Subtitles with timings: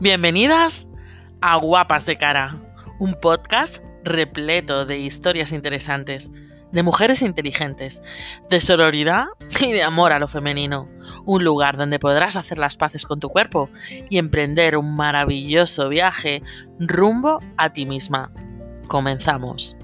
[0.00, 0.88] Bienvenidas
[1.40, 2.62] a Guapas de Cara,
[3.00, 6.30] un podcast repleto de historias interesantes,
[6.70, 8.00] de mujeres inteligentes,
[8.48, 9.26] de sororidad
[9.60, 10.88] y de amor a lo femenino.
[11.24, 13.70] Un lugar donde podrás hacer las paces con tu cuerpo
[14.08, 16.44] y emprender un maravilloso viaje
[16.78, 18.32] rumbo a ti misma.
[18.86, 19.76] Comenzamos.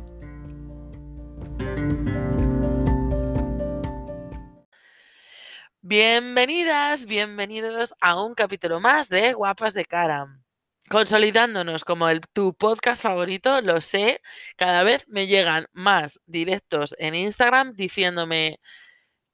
[5.86, 10.40] Bienvenidas, bienvenidos a un capítulo más de Guapas de Cara.
[10.88, 14.22] Consolidándonos como el, tu podcast favorito, lo sé,
[14.56, 18.60] cada vez me llegan más directos en Instagram diciéndome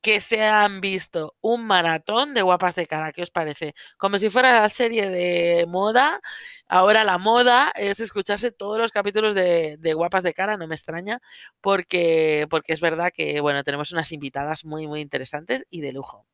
[0.03, 3.13] que se han visto un maratón de guapas de cara.
[3.13, 3.75] ¿Qué os parece?
[3.99, 6.21] Como si fuera la serie de moda.
[6.69, 11.21] Ahora la moda es escucharse todos los capítulos de, guapas de cara, no me extraña,
[11.61, 16.27] porque, porque es verdad que bueno, tenemos unas invitadas muy, muy interesantes y de lujo.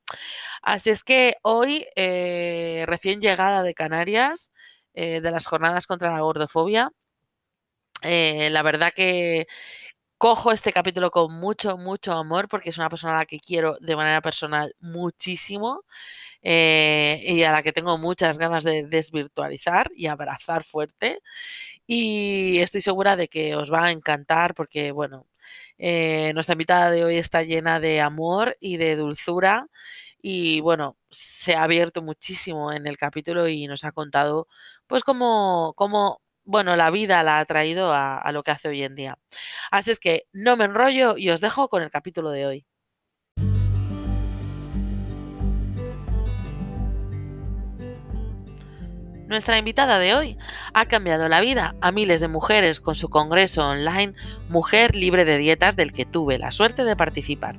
[0.62, 4.50] Así es que hoy, eh, recién llegada de Canarias,
[4.94, 6.92] eh, de las jornadas contra la gordofobia,
[8.02, 9.46] eh, la verdad que,
[10.18, 13.76] cojo este capítulo con mucho, mucho amor porque es una persona a la que quiero
[13.80, 15.84] de manera personal muchísimo
[16.42, 21.20] eh, y a la que tengo muchas ganas de desvirtualizar y abrazar fuerte.
[21.86, 25.26] Y estoy segura de que os va a encantar porque, bueno,
[25.78, 29.68] eh, nuestra invitada de hoy está llena de amor y de dulzura.
[30.22, 34.48] Y bueno, se ha abierto muchísimo en el capítulo y nos ha contado,
[34.86, 38.94] pues, cómo, cómo bueno, la vida la ha traído a, lo que hace hoy en
[38.94, 39.18] día.
[39.70, 42.66] Así es que no me enrollo y os dejo con el capítulo de hoy.
[49.26, 50.38] Nuestra invitada de hoy
[50.72, 54.14] ha cambiado la vida a miles de mujeres con su congreso online
[54.48, 57.58] Mujer Libre de Dietas del que tuve la suerte de participar.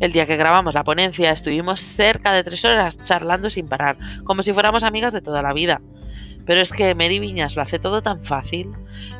[0.00, 4.42] El día que grabamos la ponencia estuvimos cerca de tres horas charlando sin parar, como
[4.42, 5.80] si fuéramos amigas de toda la vida.
[6.46, 8.72] Pero es que Mary Viñas lo hace todo tan fácil.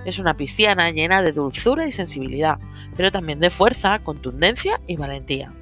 [0.05, 2.59] Es una pisciana llena de dulzura y sensibilidad,
[2.97, 5.53] pero también de fuerza, contundencia y valentía.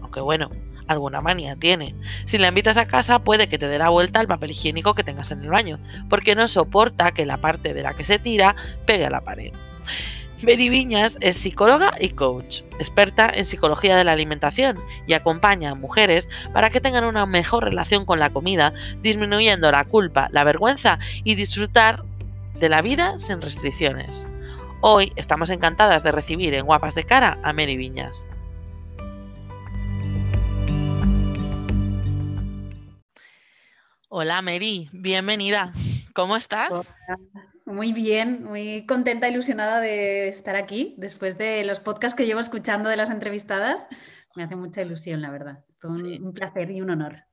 [0.00, 0.50] Aunque bueno,
[0.86, 1.94] alguna manía tiene.
[2.24, 5.04] Si la invitas a casa puede que te dé la vuelta al papel higiénico que
[5.04, 8.56] tengas en el baño, porque no soporta que la parte de la que se tira
[8.86, 9.52] pegue a la pared.
[10.44, 15.74] Mary Viñas es psicóloga y coach, experta en psicología de la alimentación y acompaña a
[15.74, 20.98] mujeres para que tengan una mejor relación con la comida, disminuyendo la culpa, la vergüenza
[21.22, 22.02] y disfrutar
[22.58, 24.28] de la vida sin restricciones.
[24.80, 28.28] Hoy estamos encantadas de recibir en Guapas de Cara a Mary Viñas.
[34.08, 35.72] Hola Mary, bienvenida.
[36.14, 36.86] ¿Cómo estás?
[37.64, 42.88] Muy bien, muy contenta, ilusionada de estar aquí después de los podcasts que llevo escuchando
[42.88, 43.86] de las entrevistadas.
[44.34, 45.64] Me hace mucha ilusión, la verdad.
[45.68, 47.24] Es un, placer y un honor.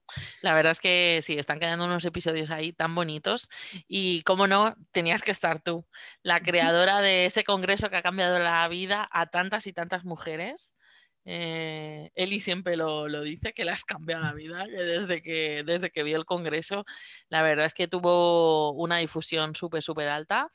[0.42, 3.50] La verdad es que sí, están quedando unos episodios ahí tan bonitos
[3.88, 5.86] y, como no, tenías que estar tú,
[6.24, 10.76] la creadora de ese congreso que ha cambiado la vida a tantas y tantas mujeres.
[11.32, 16.02] Eh, Eli siempre lo, dice, que le has cambiado la vida, desde que, desde que
[16.02, 16.86] vio el Congreso,
[17.30, 20.50] la verdad es que tuvo una difusión súper, súper alta.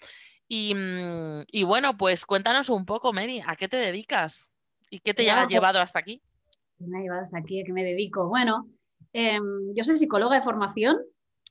[0.48, 4.50] Y, mm, y, bueno, pues cuéntanos un poco, Mary, ¿a qué te dedicas?
[4.90, 6.20] ¿Y qué te ha pues llevado hasta aquí?
[6.78, 8.28] Me ha llevado hasta aquí, ¿a qué me dedico?
[8.28, 8.68] Bueno,
[9.12, 10.96] em, yo soy psicóloga de formación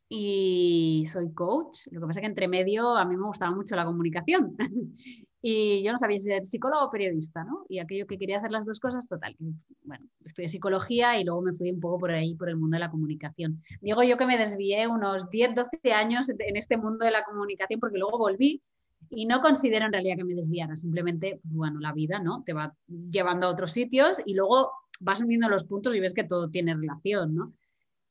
[0.09, 1.87] y soy coach.
[1.91, 4.57] Lo que pasa es que entre medio a mí me gustaba mucho la comunicación.
[5.45, 7.65] Y yo no sabía si ser psicólogo o periodista, ¿no?
[7.67, 9.35] Y aquello que quería hacer las dos cosas, total.
[9.83, 12.79] Bueno, estudié psicología y luego me fui un poco por ahí, por el mundo de
[12.79, 13.59] la comunicación.
[13.81, 17.81] Digo yo que me desvié unos 10, 12 años en este mundo de la comunicación
[17.81, 18.63] porque luego volví
[19.09, 22.41] y no considero en realidad que me desviara, simplemente, pues bueno, la vida, ¿no?
[22.45, 24.71] Te va llevando a otros sitios y luego
[25.01, 27.53] vas uniendo los puntos y ves que todo tiene relación, ¿no?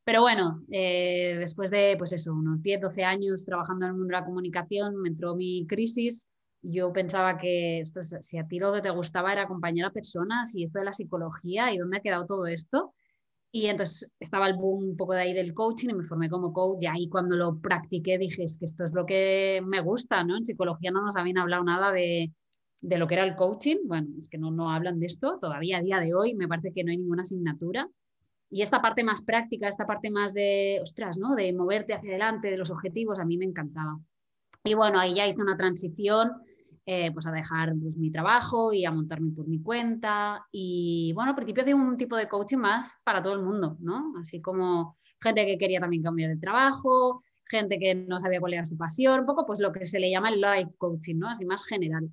[0.04, 4.08] Pero bueno, eh, después de, pues eso, unos 10, 12 años trabajando en el mundo
[4.08, 6.28] de la comunicación, me entró mi crisis
[6.62, 10.54] yo pensaba que esto, si a ti lo que te gustaba era acompañar a personas
[10.54, 12.94] y esto de la psicología y dónde ha quedado todo esto.
[13.50, 16.52] Y entonces estaba el boom un poco de ahí del coaching y me formé como
[16.52, 20.24] coach y ahí cuando lo practiqué dije, es que esto es lo que me gusta,
[20.24, 20.36] ¿no?
[20.36, 22.32] En psicología no nos habían hablado nada de,
[22.80, 25.78] de lo que era el coaching, bueno, es que no, no hablan de esto, todavía
[25.78, 27.88] a día de hoy me parece que no hay ninguna asignatura.
[28.50, 31.34] Y esta parte más práctica, esta parte más de, ostras, ¿no?
[31.34, 33.98] De moverte hacia adelante, de los objetivos, a mí me encantaba.
[34.64, 36.32] Y bueno, ahí ya hice una transición
[36.84, 40.46] eh, pues a dejar pues, mi trabajo y a montarme por mi cuenta.
[40.50, 44.14] Y bueno, al principio de un tipo de coaching más para todo el mundo, ¿no?
[44.20, 48.66] Así como gente que quería también cambiar de trabajo, gente que no sabía cuál era
[48.66, 51.28] su pasión, un poco pues lo que se le llama el life coaching, ¿no?
[51.28, 52.10] Así más general.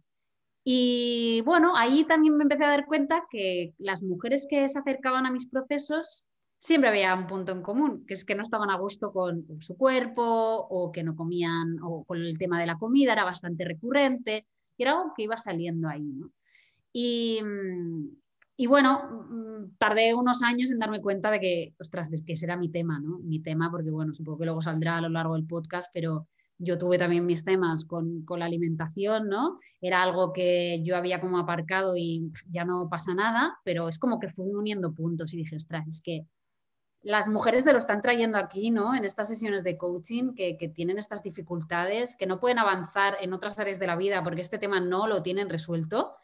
[0.64, 5.26] Y bueno, ahí también me empecé a dar cuenta que las mujeres que se acercaban
[5.26, 6.30] a mis procesos
[6.60, 9.78] siempre había un punto en común, que es que no estaban a gusto con su
[9.78, 14.46] cuerpo o que no comían, o con el tema de la comida, era bastante recurrente,
[14.84, 16.04] era algo que iba saliendo ahí.
[16.04, 16.32] ¿no?
[16.94, 17.40] Y,
[18.58, 22.58] y, bueno, mm, tardé unos años en darme cuenta de que, ostras, que ese era
[22.58, 23.20] mi tema, ¿no?
[23.20, 26.28] Mi tema, porque bueno, supongo que luego saldrá a lo largo del podcast, pero
[26.58, 29.58] yo tuve también mis temas con, con, la alimentación, ¿no?
[29.80, 34.20] Era algo que yo había como aparcado y ya no pasa nada, pero es como
[34.20, 36.26] que fui uniendo puntos y dije, ostras, es que
[37.02, 38.94] las mujeres se lo están trayendo aquí, ¿no?
[38.94, 43.60] En estas sesiones de coaching que, tienen estas dificultades, que no pueden avanzar en otras
[43.60, 46.16] áreas de la vida porque este tema no lo tienen resuelto.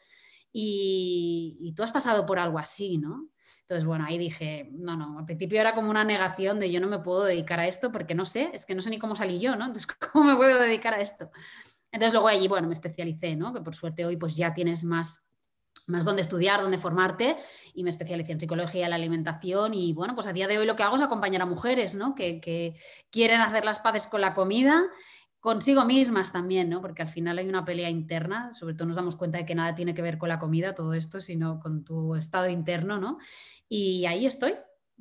[0.52, 3.28] Y, y tú has pasado por algo así, ¿no?
[3.66, 6.86] Entonces, bueno, ahí dije, no, no, al principio era como una negación de yo no
[6.86, 9.40] me puedo dedicar a esto porque no sé, es que no sé ni cómo salí
[9.40, 9.66] yo, ¿no?
[9.66, 11.30] Entonces, ¿cómo me puedo dedicar a esto?
[11.90, 13.52] Entonces, luego allí, bueno, me especialicé, ¿no?
[13.52, 15.25] Que por suerte hoy pues ya tienes más,
[15.86, 17.36] más donde estudiar, donde formarte
[17.74, 20.76] y me especialicé en psicología la alimentación y bueno, pues a día de hoy lo
[20.76, 22.14] que hago es acompañar a mujeres, ¿no?
[22.14, 22.76] Que, que
[23.10, 24.84] quieren hacer las paces con la comida
[25.46, 26.80] consigo mismas también, ¿no?
[26.80, 29.76] Porque al final hay una pelea interna, sobre todo nos damos cuenta de que nada
[29.76, 33.18] tiene que ver con la comida, todo esto, sino con tu estado interno, ¿no?
[33.68, 34.54] Y ahí estoy.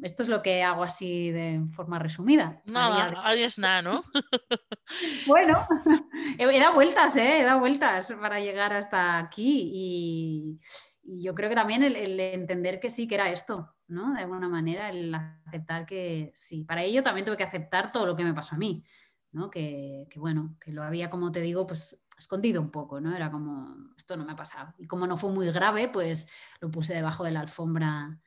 [0.04, 2.62] Esto es lo que hago así de forma resumida.
[2.66, 4.02] Nada, ahí es nada, ¿no?
[5.26, 5.58] bueno,
[6.38, 7.42] he, dado vueltas, ¿eh?
[7.42, 10.60] He dado vueltas para llegar hasta aquí y,
[11.08, 14.14] yo creo que también el, entender que sí, que era esto, ¿no?
[14.14, 16.64] De alguna manera, el aceptar que sí.
[16.64, 18.84] Para ello también tuve que aceptar todo lo que me pasó a mí,
[19.32, 19.52] ¿no?
[19.52, 23.16] Que, bueno, que lo había, como te digo, pues escondido un poco, ¿no?
[23.16, 24.74] Era como, esto no me ha pasado.
[24.80, 26.28] Y como no fue muy grave, pues
[26.60, 28.20] lo puse debajo de la alfombra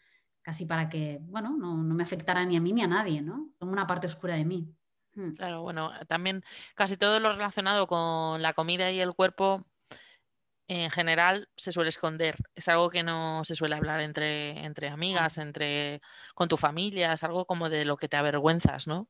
[0.43, 3.53] casi para que, bueno, no, me afectara ni a mí ni a nadie, ¿no?
[3.59, 4.73] Como una parte oscura de mí.
[5.19, 5.35] Hmm.
[5.35, 6.43] Claro, bueno, también
[6.76, 9.67] casi todo lo relacionado con la comida y el cuerpo
[10.70, 12.37] en general se suele esconder.
[12.55, 16.03] Es algo que no se suele hablar entre, entre amigas, entre,
[16.35, 19.09] con tu familia, es algo como de lo que te avergüenzas, ¿no?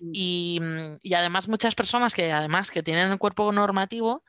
[0.00, 0.10] Mm.
[0.12, 0.60] Y,
[1.02, 4.24] y además muchas personas que además que tienen el cuerpo normativo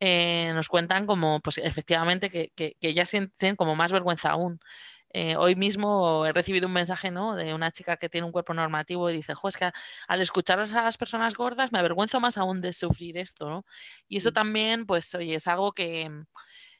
[0.00, 4.60] eh, nos cuentan como, pues efectivamente, que, que, que ya sienten como más vergüenza aún.
[5.12, 7.34] Eh, hoy mismo he recibido un mensaje ¿no?
[7.34, 9.70] de una chica que tiene un cuerpo normativo y dice, jo, es que
[10.06, 13.64] al escuchar a las personas gordas me avergüenzo más aún de sufrir esto, ¿no?
[14.08, 16.10] Y eso también, pues, oye, es algo que,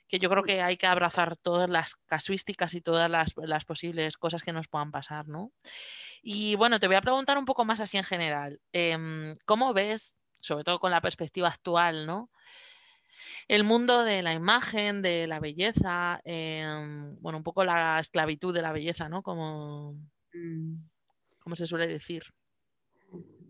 [0.07, 4.17] que yo creo que hay que abrazar todas las casuísticas y todas las, las, posibles
[4.17, 5.53] cosas que nos puedan pasar, ¿no?
[6.23, 8.61] Y bueno, te voy a preguntar un poco más así en general.
[8.73, 12.30] Eh, ¿Cómo ves, sobre todo con la perspectiva actual, ¿no?
[13.51, 18.63] El mundo de la imagen, de la belleza, em, bueno, un poco la esclavitud de
[18.63, 19.25] la belleza, ¿no?
[19.25, 19.95] Como,
[20.33, 20.75] mm.
[21.41, 22.23] como se suele decir.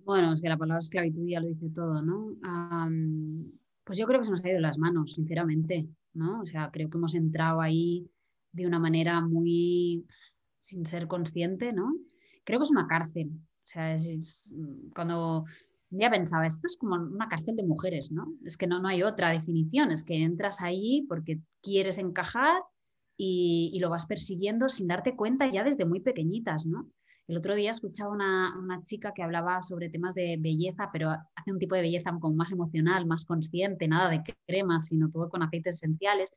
[0.06, 2.34] Bueno, es que la palabra esclavitud ya lo dice todo, ¿no?
[3.84, 6.40] pues yo creo que se nos ha ido de las manos, sinceramente, ¿no?
[6.40, 8.08] O sea, creo que hemos entrado ahí
[8.52, 10.06] de una manera muy
[10.60, 11.92] sin ser consciente, ¿no?
[12.44, 13.32] Creo que es una cárcel.
[13.32, 14.54] O sea, es
[14.94, 15.44] cuando
[15.90, 18.32] ya pensaba, esto es como una cárcel de mujeres, ¿no?
[18.44, 22.62] Es que no, no hay otra definición, es que entras ahí porque quieres encajar
[23.16, 26.88] y, lo vas persiguiendo sin darte cuenta ya desde muy pequeñitas, ¿no?
[27.26, 31.52] El otro día escuchaba una, una chica que hablaba sobre temas de belleza, pero hace
[31.52, 35.42] un tipo de belleza como más emocional, más consciente, nada de cremas, sino todo con
[35.42, 36.30] aceites esenciales.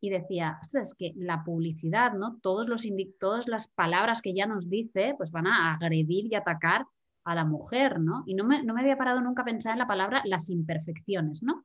[0.00, 2.38] Y decía, ostras, es que la publicidad, ¿no?
[2.40, 6.86] Todos los todas las palabras que ya nos dice, pues van a agredir y atacar
[7.30, 8.24] a la mujer, ¿no?
[8.26, 11.42] Y no me, no me había parado nunca a pensar en la palabra las imperfecciones,
[11.42, 11.64] ¿no?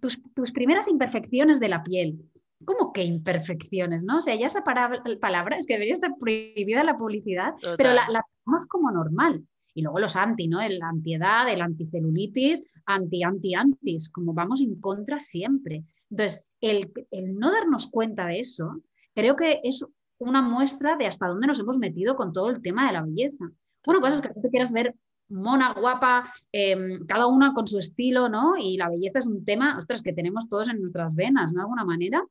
[0.00, 2.30] Tus, tus primeras imperfecciones de la piel.
[2.64, 4.18] ¿Cómo que imperfecciones, no?
[4.18, 8.24] O sea, ya esa palabra, es que debería estar prohibida la publicidad, pero la, la
[8.44, 9.44] tomamos como normal.
[9.74, 10.60] Y luego los anti, ¿no?
[10.60, 15.84] El antiedad, el anticelulitis, anti, anti, antis, como vamos en contra siempre.
[16.10, 18.82] Entonces, el, el no darnos cuenta de eso,
[19.14, 19.84] creo que es
[20.18, 23.50] una muestra de hasta dónde nos hemos metido con todo el tema de la belleza.
[23.84, 24.94] Bueno, pues es que tú te quieras ver
[25.28, 28.54] mona, guapa, em, cada una con su estilo, ¿no?
[28.58, 31.60] Y la belleza es un tema, ostras, que tenemos todos en nuestras venas, ¿no?
[31.60, 32.22] De alguna manera,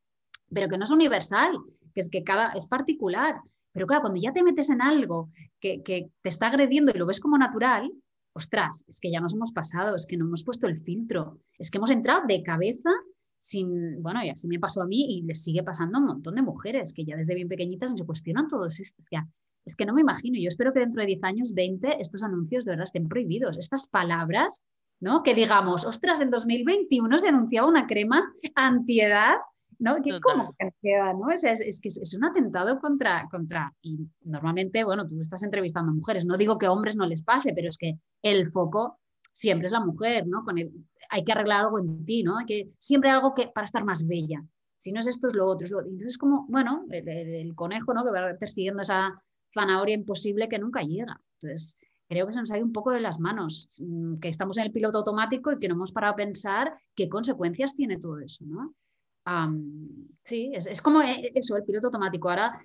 [0.54, 1.58] pero que no es universal,
[1.94, 3.42] que es que cada, es particular.
[3.74, 5.30] Pero claro, cuando ya te metes en algo
[5.60, 7.92] que, te está agrediendo y lo ves como natural,
[8.34, 11.72] ostras, es que ya nos hemos pasado, es que no hemos puesto el filtro, es
[11.72, 12.90] que hemos entrado de cabeza
[13.38, 16.36] sin, bueno, y así me pasó a mí y les sigue pasando a un montón
[16.36, 19.02] de mujeres que ya desde bien pequeñitas se cuestionan todo esto.
[19.02, 19.28] O sea,
[19.66, 22.66] es que no me imagino, yo espero que dentro de 10 años, 20, estos anuncios
[22.66, 23.58] de verdad estén prohibidos.
[23.58, 24.68] Estas palabras,
[25.00, 25.24] ¿no?
[25.24, 28.24] Que digamos, ostras, en 2021 se anunciaba una crema
[28.56, 29.36] antiedad,
[29.80, 29.98] ¿no?
[30.04, 31.32] ¿Qué, ¿Cómo que antiedad, no?
[31.32, 36.26] es, que es, un atentado contra, contra, y normalmente, bueno, tú estás entrevistando a mujeres,
[36.26, 39.00] no digo que a hombres no les pase, pero es que el foco
[39.32, 40.44] siempre es la mujer, ¿no?
[40.44, 40.72] Con el,
[41.10, 42.38] hay que arreglar algo en ti, ¿no?
[42.38, 44.44] Hay que, siempre algo que, para estar más bella.
[44.78, 45.66] Si no es esto, es lo otro.
[45.66, 48.04] Es lo, entonces, como, bueno, el, el, conejo, ¿no?
[48.04, 49.22] Que va persiguiendo esa,
[49.54, 51.20] zanahoria imposible que nunca llega.
[51.40, 54.58] Entonces, creo que se nos ha ido un poco de las manos, mm, que estamos
[54.58, 58.20] en el piloto automático y que no hemos parado a pensar qué consecuencias tiene todo
[58.20, 58.76] eso, ¿no?
[60.24, 62.30] sí, es, como eh, eso, el piloto automático.
[62.30, 62.60] Ahora,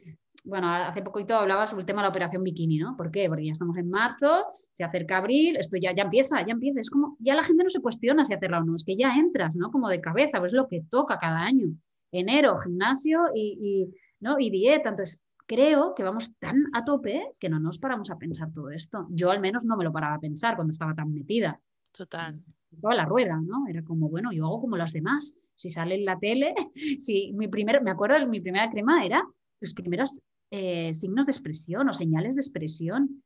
[0.45, 2.97] bueno, hace poquito hablaba sobre el tema de la operación bikini, ¿no?
[2.97, 3.29] ¿Por qué?
[3.29, 6.81] Porque ya estamos en marzo, se acerca abril, esto ya, ya empieza, ya empieza.
[6.81, 9.15] Es como, ya la gente no se cuestiona si hacerla o no, es que ya
[9.15, 9.71] entras, ¿no?
[9.71, 11.69] Como de cabeza, pues es lo que toca cada año.
[12.13, 14.37] Enero, gimnasio y, y, ¿no?
[14.39, 14.91] y dieta.
[14.91, 19.07] Entonces, creo que vamos tan a tope que no nos paramos a pensar todo esto.
[19.11, 21.61] Yo al menos no me lo paraba a pensar cuando estaba tan metida.
[21.93, 22.43] Total.
[22.71, 23.67] Estaba la rueda, ¿no?
[23.69, 25.39] Era como, bueno, yo hago como las demás.
[25.55, 26.55] Si sale en la tele,
[26.99, 29.25] si mi primer, me acuerdo de mi primera crema era
[29.61, 33.23] los primeros eh, signos de expresión o señales de expresión.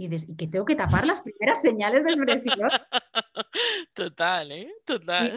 [0.00, 2.70] Y, que tengo que tapar las primeras señales de expresión.
[3.94, 4.72] Total, ¿eh?
[4.84, 5.36] Total.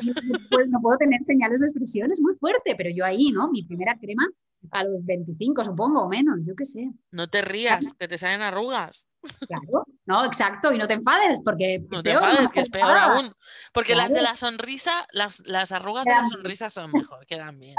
[0.51, 3.50] pues no puedo tener señales de expresión, es muy fuerte, pero yo ahí, ¿no?
[3.50, 4.27] Mi primera crema
[4.72, 6.91] a los 25, supongo, o menos, yo qué sé.
[7.12, 9.08] No te rías, que te salen arrugas.
[9.48, 13.34] Claro, no, exacto, y no te enfades, porque no te enfades, que es peor aún.
[13.74, 17.75] Porque las de la sonrisa, las, las arrugas de la sonrisa son mejor, quedan bien.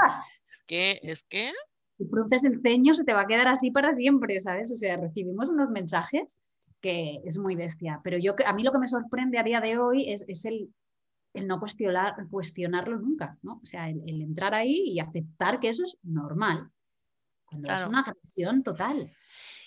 [0.49, 1.51] Es que, es que.
[1.97, 4.71] Si produces el ceño, se te va a quedar así para siempre, ¿sabes?
[4.71, 6.39] O sea, recibimos unos mensajes
[6.81, 8.01] que es muy bestia.
[8.03, 10.69] Pero yo, a mí lo que me sorprende a día de hoy es, es el,
[11.33, 13.59] el no cuestionar, cuestionarlo nunca, ¿no?
[13.63, 16.69] O sea, el, entrar ahí y aceptar que eso es normal,
[17.45, 19.11] cuando es una agresión total.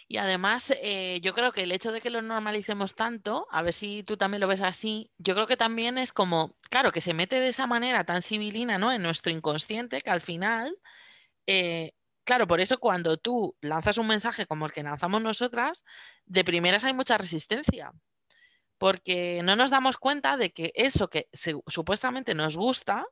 [0.08, 3.72] Y además, eh, yo creo que el hecho de que lo normalicemos tanto, a ver
[3.72, 7.12] si tú también lo ves así, yo creo que también es como, claro, que se
[7.12, 8.92] mete de esa manera tan civilina, ¿no?
[8.92, 10.78] En nuestro inconsciente, que al final,
[11.48, 11.92] eh,
[12.22, 15.82] claro, por eso cuando tú lanzas un mensaje como el que lanzamos nosotras,
[16.24, 17.92] de primeras hay mucha resistencia
[18.78, 21.28] porque no nos damos cuenta de que eso que
[21.66, 23.06] supuestamente nos gusta,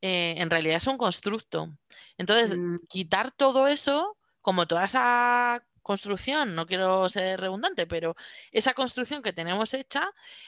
[0.00, 1.76] eh, en realidad es un constructo.
[2.16, 2.78] Entonces, mm.
[2.88, 8.14] quitar todo eso, como toda esa construcción, no quiero ser redundante, pero
[8.52, 10.02] esa construcción que tenemos hecha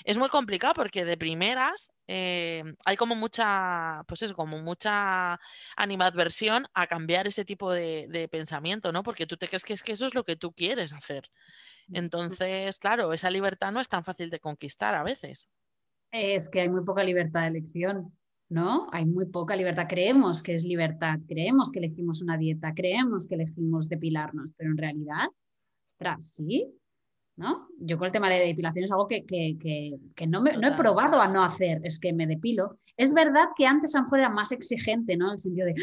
[0.04, 5.40] es muy complicada porque de primeras eh, hay como mucha, pues es como mucha
[5.76, 9.02] animadversión a cambiar ese tipo de, de, pensamiento, ¿no?
[9.02, 11.30] Porque tú te crees que es que eso es lo que tú quieres hacer.
[11.90, 15.48] Entonces, claro, esa libertad no es tan fácil de conquistar a veces.
[16.12, 18.12] Es que hay muy poca libertad de elección,
[18.50, 18.88] ¿no?
[18.92, 19.86] Hay muy poca libertad.
[19.88, 24.76] Creemos que es libertad, creemos que elegimos una dieta, creemos que elegimos depilarnos, pero en
[24.76, 25.28] realidad,
[25.92, 26.68] ostras, sí,
[27.36, 27.68] ¿no?
[27.78, 31.28] Yo con el tema de depilación es algo que, no, me, no, he probado a
[31.28, 32.76] no hacer, es que me depilo.
[32.96, 35.26] Es verdad que antes a lo mejor era más exigente, ¿no?
[35.26, 35.74] En el sentido de,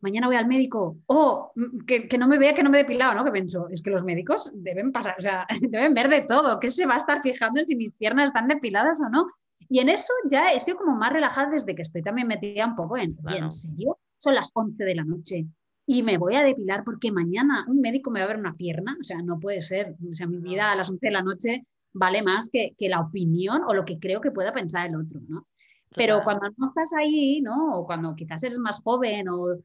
[0.00, 3.14] mañana voy al médico, o mm, que, no me vea que no me he depilado,
[3.14, 3.24] ¿no?
[3.24, 6.70] Que pienso, es que los médicos deben pasar, o sea, deben ver de todo, ¿qué
[6.70, 9.26] se va a estar fijando en si mis piernas están depiladas o no?
[9.68, 12.76] Y en eso ya he sido como más relajada desde que estoy también metida un
[12.76, 13.98] poco en, ¿en serio?
[14.16, 15.46] Son las 11 de la noche
[15.86, 18.96] y me voy a depilar porque mañana un médico me va a ver una pierna,
[19.00, 21.66] o sea, no puede ser, o sea, mi vida a las 11 de la noche
[21.92, 25.20] vale más que, que la opinión o lo que creo que pueda pensar el otro,
[25.28, 25.48] ¿no?
[25.94, 27.76] Pero cuando no estás ahí, ¿no?
[27.76, 29.58] O cuando quizás eres más joven o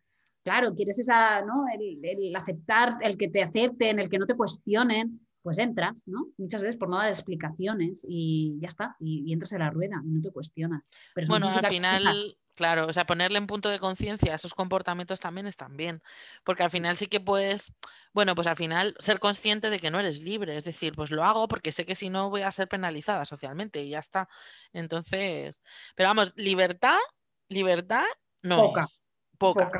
[0.43, 1.65] claro, quieres esa, ¿no?
[1.73, 6.27] El, aceptar, el que te acepten, el que no te cuestionen, pues entras, ¿no?
[6.35, 10.09] Muchas veces por no dar explicaciones y ya está, y, entras en la rueda y
[10.09, 10.89] no te cuestionas.
[11.25, 15.77] bueno, al final, claro, o sea, ponerle en punto de conciencia esos comportamientos también están
[15.77, 16.03] bien,
[16.43, 17.71] porque al final sí que puedes,
[18.11, 21.23] bueno, pues al final ser consciente de que no eres libre, es decir, pues lo
[21.23, 24.27] hago porque sé que si no voy a ser penalizada socialmente y ya está.
[24.73, 25.63] Entonces,
[25.95, 26.99] pero vamos, libertad,
[27.47, 28.03] libertad
[28.41, 29.01] no es.
[29.37, 29.71] Poca.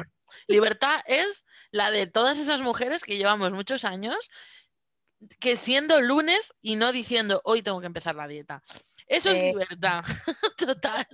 [0.48, 4.30] Libertad es la de todas esas mujeres que llevamos muchos años
[5.40, 8.64] que siendo lunes y no diciendo hoy tengo que empezar la dieta.
[9.08, 10.04] Eso es eh, libertad,
[10.58, 11.08] total.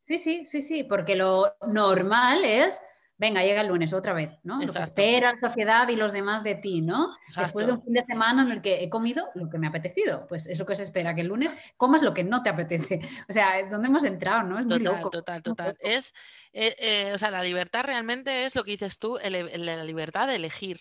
[0.00, 2.80] Sí, sí, sí, sí, porque lo normal es
[3.16, 4.60] venga, llega el lunes otra vez, ¿no?
[4.60, 7.14] Lo que espera la sociedad y los demás de ti, ¿no?
[7.36, 9.70] Después de un fin de semana en el que he comido lo que me ha
[9.70, 13.00] apetecido, pues eso que se espera, que el lunes comas lo que no te apetece.
[13.28, 14.58] O sea, ¿dónde hemos entrado, no?
[14.58, 15.76] Es total, total, total.
[15.80, 16.12] Es,
[16.52, 20.36] eh, eh, o sea, la libertad realmente es lo que dices tú, la libertad de
[20.36, 20.80] elegir,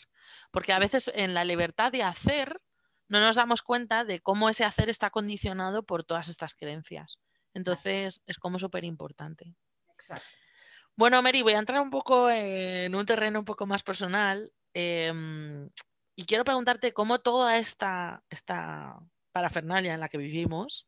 [0.53, 2.61] porque a veces en la libertad de hacer
[3.09, 7.17] no nos damos cuenta de cómo ese hacer está condicionado por todas estas creencias.
[7.55, 9.55] Entonces, es como súper importante.
[9.93, 10.25] Exacto.
[10.95, 15.69] Bueno, Mary, voy a entrar un poco en un terreno un poco más personal em,
[16.15, 18.99] y quiero preguntarte cómo toda esta, esta
[19.31, 20.87] parafernalia en la que vivimos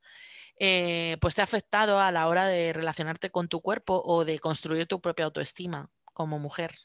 [0.60, 4.40] eh, pues te ha afectado a la hora de relacionarte con tu cuerpo o de
[4.40, 6.76] construir tu propia autoestima como mujer.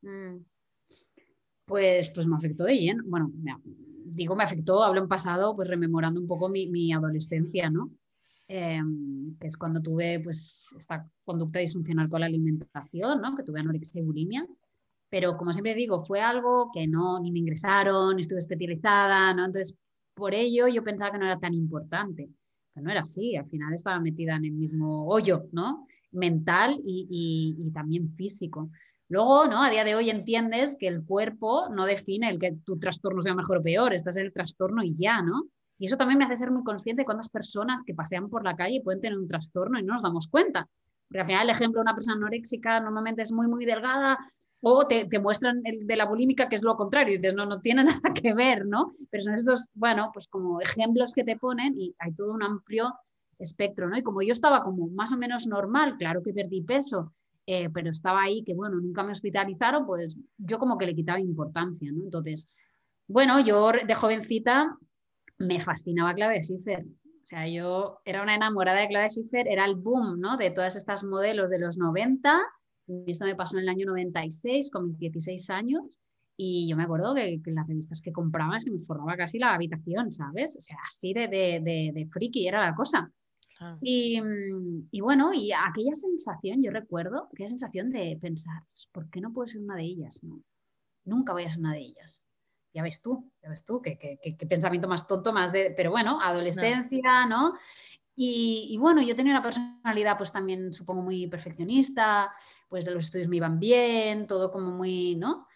[0.00, 0.44] Mm.
[1.66, 3.02] Pues, pues me afectó de lleno.
[3.06, 3.32] Bueno,
[4.04, 7.90] digo me afectó, hablo en pasado, pues rememorando un poco mi, mi adolescencia, ¿no?
[8.46, 13.34] Em, es cuando tuve pues, esta conducta disfuncional con la alimentación, ¿no?
[13.34, 14.46] que tuve anorexia y bulimia.
[15.08, 19.44] pero como siempre digo, fue algo que no, ni me ingresaron, ni estuve especializada, ¿no?
[19.46, 19.78] Entonces,
[20.14, 22.28] por ello yo pensaba que no era tan importante.
[22.72, 25.86] Pero no era así, al final estaba metida en el mismo hoyo, ¿no?
[26.12, 28.70] Mental y, y, también físico.
[29.08, 29.62] Luego, ¿no?
[29.62, 33.34] A día de hoy entiendes que el cuerpo no define el que tu trastorno sea
[33.34, 35.44] mejor o peor, estás en el trastorno y ya, ¿no?
[35.78, 38.56] Y eso también me hace ser muy consciente de cuántas personas que pasean por la
[38.56, 40.68] calle pueden tener un trastorno y no nos damos cuenta.
[41.08, 44.18] Porque al final el ejemplo de una persona anoréxica normalmente es muy, muy delgada,
[44.66, 47.60] o te, muestran el de la bulímica, que es lo contrario, y dices, no, no
[47.60, 48.92] tiene nada que ver, ¿no?
[49.10, 52.94] Pero son estos, bueno, pues como ejemplos que te ponen y hay todo un amplio
[53.38, 53.98] espectro, ¿no?
[53.98, 57.12] Y como yo estaba como más o menos normal, claro que perdí peso,
[57.46, 61.20] eh, pero estaba ahí que, bueno, nunca me hospitalizaron, pues yo como que le quitaba
[61.20, 62.04] importancia, ¿no?
[62.04, 62.54] Entonces,
[63.06, 64.76] bueno, yo de jovencita
[65.38, 66.84] me fascinaba Claudia Schiffer.
[66.84, 70.36] O sea, yo era una enamorada de Claudia Schiffer, era el boom, ¿no?
[70.36, 72.42] De todas estas modelos de los 90
[73.06, 75.98] esto me pasó en el año 96, con mis 16 años,
[76.36, 80.12] y yo me acuerdo que, las revistas que compraba se me formaba casi la habitación,
[80.12, 80.56] ¿sabes?
[80.56, 83.10] O sea, así de, de, de, friki era la cosa.
[83.80, 84.20] Y,
[84.90, 89.46] y, bueno, y aquella sensación, yo recuerdo, aquella sensación de pensar, ¿por qué no puedo
[89.46, 90.22] ser una de ellas?
[90.22, 90.42] No?
[91.04, 92.26] Nunca voy a ser una de ellas.
[92.72, 94.18] Ya ves tú, ya ves tú, qué,
[94.48, 97.54] pensamiento más tonto, más de, pero bueno, adolescencia, ¿no?
[98.16, 102.32] Y, bueno, yo tenía una personalidad pues también supongo muy perfeccionista,
[102.68, 105.48] pues de los estudios me iban bien, todo como muy, ¿no?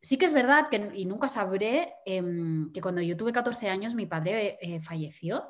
[0.00, 3.94] Sí que es verdad que, y nunca sabré, em, que cuando yo tuve 14 años
[3.94, 5.44] mi padre eh, falleció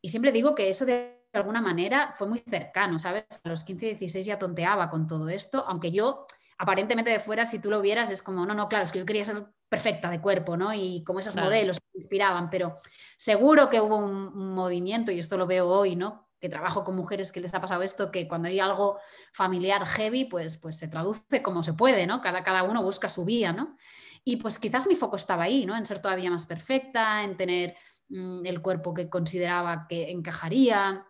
[0.00, 3.24] y siempre digo que eso de alguna manera fue muy cercano, ¿sabes?
[3.44, 6.26] A los 15, 16 ya tonteaba con todo esto, aunque yo
[6.58, 9.06] aparentemente de fuera, si tú lo vieras, es como, no, no, claro, es que yo
[9.06, 10.72] quería ser perfecta de cuerpo, ¿no?
[10.72, 12.74] Y como esos modelos que me inspiraban, pero
[13.16, 16.28] seguro que hubo un, movimiento, y esto lo veo hoy, ¿no?
[16.40, 18.98] Que trabajo con mujeres que les ha pasado esto, que cuando hay algo
[19.32, 22.20] familiar heavy, pues, pues se traduce como se puede, ¿no?
[22.20, 23.76] Cada, cada uno busca su vía, ¿no?
[24.24, 25.76] Y pues quizás mi foco estaba ahí, ¿no?
[25.76, 27.76] En ser todavía más perfecta, en tener
[28.08, 31.06] mm, el cuerpo que consideraba que encajaría,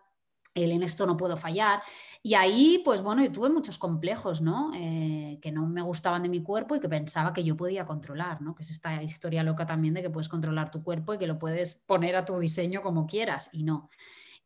[0.63, 1.81] el en esto no puedo fallar.
[2.23, 4.71] Y ahí, pues bueno, yo tuve muchos complejos, ¿no?
[4.73, 8.41] Eh, que no me gustaban de mi cuerpo y que pensaba que yo podía controlar,
[8.41, 8.55] ¿no?
[8.55, 11.39] Que es esta historia loca también de que puedes controlar tu cuerpo y que lo
[11.39, 13.89] puedes poner a tu diseño como quieras y no.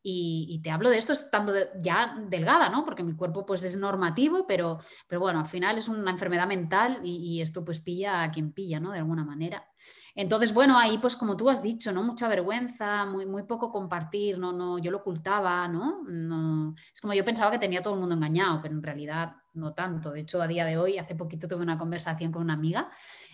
[0.03, 2.83] Y, te hablo de esto estando ya delgada, ¿no?
[2.83, 7.01] Porque mi cuerpo pues es normativo, pero, pero bueno, al final es una enfermedad mental
[7.03, 8.91] y, y, esto pues pilla a quien pilla, ¿no?
[8.91, 9.71] De alguna manera.
[10.15, 12.03] Entonces, bueno, ahí pues como tú has dicho, ¿no?
[12.03, 16.03] Mucha vergüenza, muy, muy poco compartir, no, no, yo lo ocultaba, ¿no?
[16.07, 16.75] ¿no?
[16.93, 20.11] Es como yo pensaba que tenía todo el mundo engañado, pero en realidad no tanto.
[20.11, 22.91] De hecho, a día de hoy, hace poquito tuve una conversación con una amiga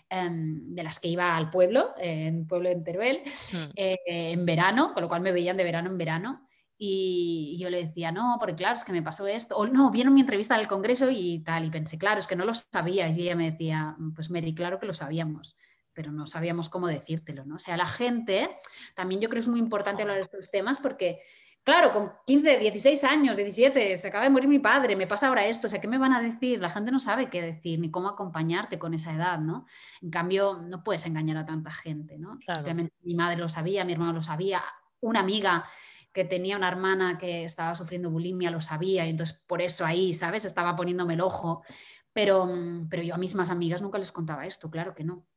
[0.10, 3.22] em, de las que iba al pueblo, en el pueblo de Teruel,
[3.54, 3.72] hmm.
[3.76, 6.48] eh, en verano, con lo cual me veían de verano en verano.
[6.78, 9.58] Y yo le decía, no, porque claro, es que me pasó esto.
[9.58, 11.66] O no, vieron mi entrevista del Congreso y tal.
[11.66, 13.10] Y pensé, claro, es que no lo sabía.
[13.10, 15.56] Y ella me decía, pues Mary, claro que lo sabíamos
[15.98, 17.56] pero no sabíamos cómo decírtelo, ¿no?
[17.56, 18.56] O sea, la gente,
[18.94, 21.18] también yo creo que es muy importante hablar de estos temas porque,
[21.64, 25.48] claro, con 15, 16 años, 17, se acaba de morir mi padre, me pasa ahora
[25.48, 26.62] esto, o sea, ¿qué me van a decir?
[26.62, 29.66] La gente no sabe qué decir ni cómo acompañarte con esa edad, ¿no?
[30.00, 32.38] En cambio, no puedes engañar a tanta gente, ¿no?
[32.62, 34.64] Obviamente mi madre lo sabía, mi hermano lo sabía,
[35.00, 35.66] una amiga
[36.18, 40.16] que tenía una hermana que estaba sufriendo bulimia lo sabía y entonces por eso ahí,
[40.16, 40.46] ¿sabes?
[40.46, 41.64] Estaba poniéndome el ojo.
[42.12, 42.50] Pero,
[42.90, 45.28] pero yo a mis más amigas nunca les contaba esto, claro que no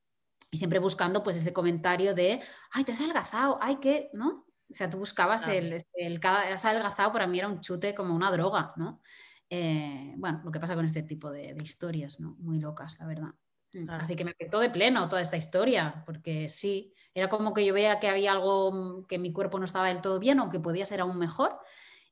[0.50, 2.40] y siempre buscando pues ese comentario de,
[2.72, 4.46] ay, te has adelgazado, ay, que, ¿no?
[4.68, 8.30] O sea, tú buscabas el, el, has adelgazado, para mí era un chute como una
[8.30, 9.00] droga, ¿no?
[9.48, 12.36] Eh, bueno, lo que pasa con este tipo de, historias, ¿no?
[12.38, 13.30] Muy locas, la verdad.
[13.74, 17.64] Mm, así que me afectó de pleno toda esta historia, porque sí, era como que
[17.64, 20.60] yo veía que había algo que mi cuerpo no estaba del todo bien o que
[20.60, 21.58] podía ser aún mejor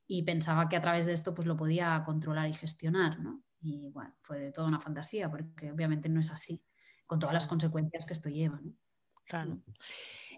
[0.07, 3.43] y pensaba que a través de esto pues lo podía controlar y gestionar, ¿no?
[3.61, 6.63] Y bueno, fue de toda una fantasía, porque obviamente no es así
[7.05, 8.59] con todas las consecuencias que esto lleva.
[9.25, 9.55] Claro.
[9.55, 9.63] Mm.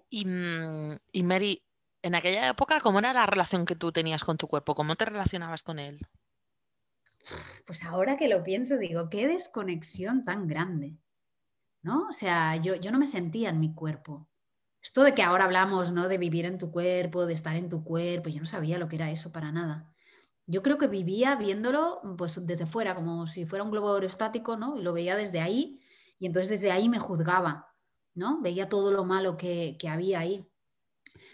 [0.09, 1.63] Y, mm, y, Mary,
[2.01, 4.75] en aquella época, ¿cómo era la relación que tú tenías con tu cuerpo?
[4.75, 5.99] ¿Cómo te relacionabas con él?
[7.65, 10.97] Pues ahora que lo pienso, digo, qué desconexión tan grande.
[11.83, 12.07] ¿No?
[12.09, 14.29] O sea, yo, yo no me sentía en mi cuerpo.
[14.81, 16.07] Esto de que ahora hablamos, ¿no?
[16.07, 18.95] De vivir en tu cuerpo, de estar en tu cuerpo, yo no sabía lo que
[18.95, 19.91] era eso para nada.
[20.47, 24.77] Yo creo que vivía viéndolo pues desde fuera, como si fuera un globo aerostático, ¿no?
[24.77, 25.79] Y lo veía desde ahí
[26.19, 27.73] y entonces desde ahí me juzgaba,
[28.15, 28.41] ¿no?
[28.41, 30.47] Veía todo lo malo que, había ahí.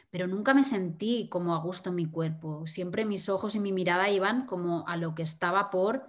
[0.10, 2.68] Pero nunca me sentí como a gusto en mi cuerpo.
[2.68, 6.08] Siempre mis ojos y mi mirada iban como a lo que estaba por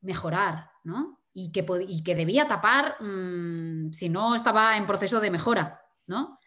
[0.00, 1.20] mejorar, ¿no?
[1.32, 6.38] Y que, y que debía tapar mm, si no estaba en proceso de mejora, ¿no?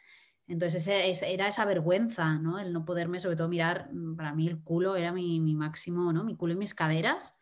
[0.49, 2.59] Entonces era esa vergüenza, ¿no?
[2.59, 6.23] El no poderme, sobre todo, mirar, mm, para mí el culo era mi, máximo, ¿no?
[6.23, 7.39] Mi culo y mis caderas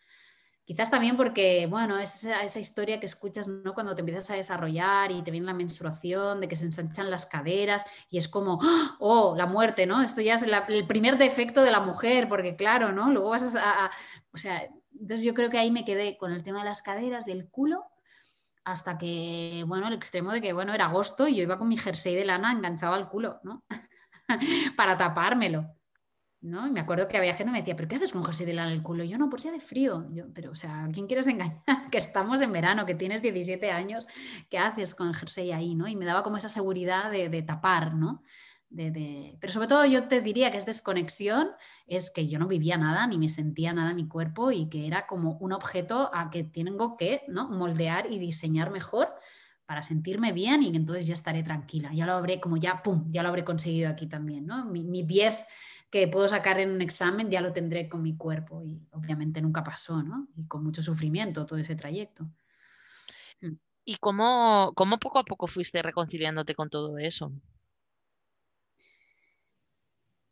[0.68, 3.74] Quizás también porque, bueno, es esa, historia que escuchas ¿no?
[3.74, 7.26] cuando te empiezas a desarrollar y te viene la menstruación, de que se ensanchan las
[7.26, 8.60] caderas y es como,
[9.00, 10.02] oh, la muerte, ¿no?
[10.02, 13.10] Esto ya es el primer defecto de la mujer, porque claro, ¿no?
[13.10, 13.90] Luego vas a,
[14.34, 17.26] O sea, entonces yo creo que ahí me quedé con el tema de las caderas,
[17.26, 17.86] del culo,
[18.68, 21.78] hasta que, bueno, el extremo de que, bueno, era agosto y yo iba con mi
[21.78, 23.64] jersey de lana enganchado al culo, ¿no?
[24.76, 25.74] Para tapármelo.
[26.42, 26.68] ¿no?
[26.68, 28.54] Y me acuerdo que había gente que me decía, ¿pero qué haces con jersey de
[28.54, 29.06] lana en el culo?
[29.06, 30.06] yo no, por si de frío.
[30.12, 31.62] Yo, pero, o sea, ¿quién quieres engañar?
[31.92, 34.06] que estamos en verano, que tienes 17 años,
[34.50, 35.88] ¿qué haces con el jersey ahí, no?
[35.88, 38.24] Y me daba como esa seguridad de, tapar, ¿no?
[38.70, 41.50] Pero sobre todo yo te diría que es desconexión,
[41.88, 44.88] es que yo no vivía nada, ni me sentía nada en mi cuerpo y que
[44.88, 47.50] era como un objeto a que tengo que ¿no?
[47.50, 49.08] moldear y diseñar mejor
[49.66, 51.92] para sentirme bien y entonces ya estaré tranquila.
[51.94, 54.66] Ya lo habré, como ya, pum, ya lo habré conseguido aquí también, ¿no?
[54.66, 55.36] Mi 10
[55.90, 59.64] que puedo sacar en un examen ya lo tendré con mi cuerpo y obviamente nunca
[59.64, 60.28] pasó, ¿no?
[60.36, 62.30] Y con mucho sufrimiento todo ese trayecto.
[63.42, 63.54] Mm.
[63.86, 67.32] ¿Y cómo, cómo poco a poco fuiste reconciliándote con todo eso?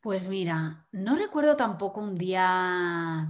[0.06, 3.28] Pues mira, no recuerdo tampoco un día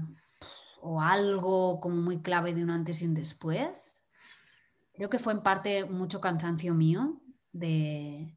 [0.83, 4.07] o algo como muy clave de un antes y un después.
[4.93, 8.37] Creo que fue en parte mucho cansancio mío de,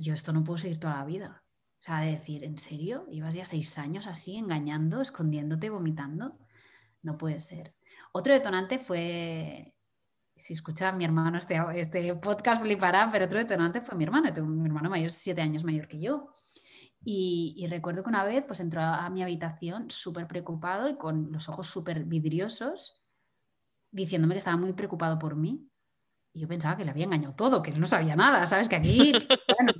[0.00, 1.44] yo esto no puedo seguir toda la vida.
[1.78, 3.06] O sea, de decir, ¿en serio?
[3.08, 6.32] ¿Ibas ya seis años así, engañando, escondiéndote, vomitando?
[7.02, 7.76] No puede ser.
[8.10, 9.76] Otro detonante fue,
[10.34, 14.28] si escucha mi hermano este, este podcast flipará, pero otro detonante fue mi hermano.
[14.44, 16.32] mi hermano mayor, siete años mayor que yo.
[17.10, 21.48] Y, recuerdo que una vez pues entró a mi habitación súper preocupado y con los
[21.48, 23.02] ojos súper vidriosos,
[23.90, 25.66] diciéndome que estaba muy preocupado por mí.
[26.34, 28.68] Y yo pensaba que le había engañado todo, que él no sabía nada, ¿sabes?
[28.68, 29.12] Que aquí,
[29.58, 29.72] bueno,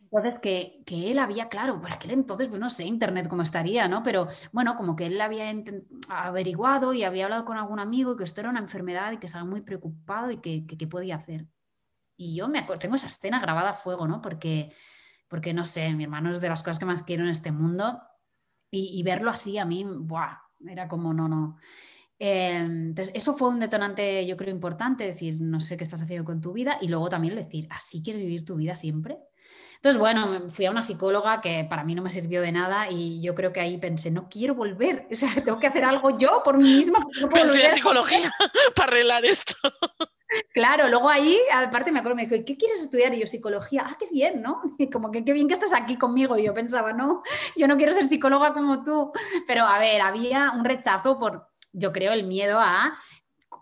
[0.00, 3.86] entonces, que, que, él había, claro, por aquel entonces, pues no sé, Internet cómo estaría,
[3.86, 4.02] ¿no?
[4.02, 5.54] Pero bueno, como que él había
[6.08, 9.26] averiguado y había hablado con algún amigo y que esto era una enfermedad y que
[9.26, 11.46] estaba muy preocupado y que, qué podía hacer.
[12.16, 14.20] Y yo me tengo esa escena grabada a fuego, ¿no?
[14.20, 14.72] Porque,
[15.28, 18.00] porque no sé, mi hermano es de las cosas que más quiero en este mundo
[18.70, 20.38] y, verlo así a mí, ¡buah!
[20.68, 21.58] Era como, no, no.
[22.18, 26.24] Eh, entonces, eso fue un detonante, yo creo, importante, decir, no sé qué estás haciendo
[26.24, 29.18] con tu vida y luego también decir, ¿así quieres vivir tu vida siempre?
[29.76, 33.20] Entonces, bueno, fui a una psicóloga que para mí no me sirvió de nada y
[33.20, 36.42] yo creo que ahí pensé, no quiero volver, o sea, tengo que hacer algo yo
[36.44, 37.00] por mí misma.
[37.20, 38.30] No puedo a psicología
[38.74, 39.54] para arreglar esto.
[40.52, 43.14] Claro, luego ahí, aparte me acuerdo, me dijo, ¿qué quieres estudiar?
[43.14, 44.60] Y yo, psicología, ah, qué bien, ¿no?
[44.78, 46.36] Y como que qué bien que estás aquí conmigo.
[46.36, 47.22] Y yo pensaba, no,
[47.56, 49.12] yo no quiero ser psicóloga como tú.
[49.46, 52.96] Pero a ver, había un rechazo por, yo creo, el miedo a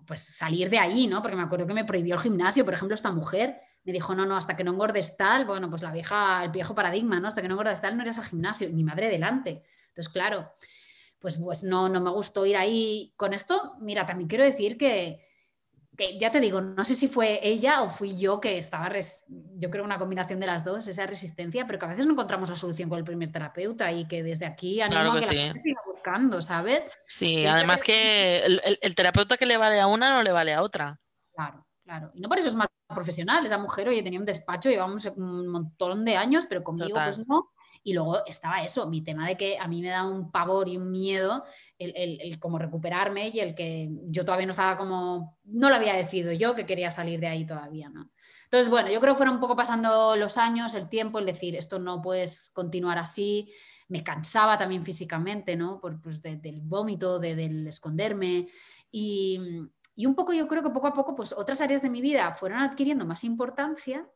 [0.07, 1.23] pues salir de ahí, ¿no?
[1.23, 4.25] Porque me acuerdo que me prohibió el gimnasio, por ejemplo, esta mujer me dijo, no,
[4.25, 7.29] no, hasta que no engordes tal, bueno, pues la vieja, el viejo paradigma, ¿no?
[7.29, 9.63] Hasta que no engordes tal no eres al gimnasio, mi madre delante.
[9.89, 10.51] Entonces, claro,
[11.19, 13.13] pues, pues no, no me gustó ir ahí.
[13.17, 15.21] Con esto, mira, también quiero decir que,
[15.97, 18.91] que ya te digo, no sé si fue ella o fui yo que estaba,
[19.29, 22.49] yo creo una combinación de las dos, esa resistencia, pero que a veces no encontramos
[22.49, 25.61] la solución con el primer terapeuta y que desde aquí animo a que la gente
[25.61, 26.87] siga buscando, ¿sabes?
[27.09, 30.63] Sí, además que el, el terapeuta que le vale a una no le vale a
[30.63, 31.01] otra.
[31.35, 31.65] Claro.
[31.85, 35.05] Claro, y no por eso es más profesional, esa mujer, oye, tenía un despacho, llevamos
[35.17, 37.51] un montón de años, pero conmigo pues no.
[37.87, 40.79] Y luego estaba eso, mi tema de que a mí me da un pavor y
[40.79, 41.45] un miedo
[41.79, 45.95] el, el, como recuperarme y el que yo todavía no estaba como, no lo había
[45.95, 48.11] decidido yo que quería salir de ahí todavía, ¿no?
[48.45, 51.57] Entonces, bueno, yo creo que fueron un poco pasando los años, el tiempo, el decir,
[51.57, 53.53] esto no puedes continuar así,
[53.89, 55.79] me cansaba también físicamente, ¿no?
[55.79, 58.49] Por, pues, del vómito, de, del esconderme
[58.91, 59.39] y,
[59.95, 62.33] y un poco yo creo que poco a poco, pues otras áreas de mi vida
[62.33, 64.09] fueron adquiriendo más importancia,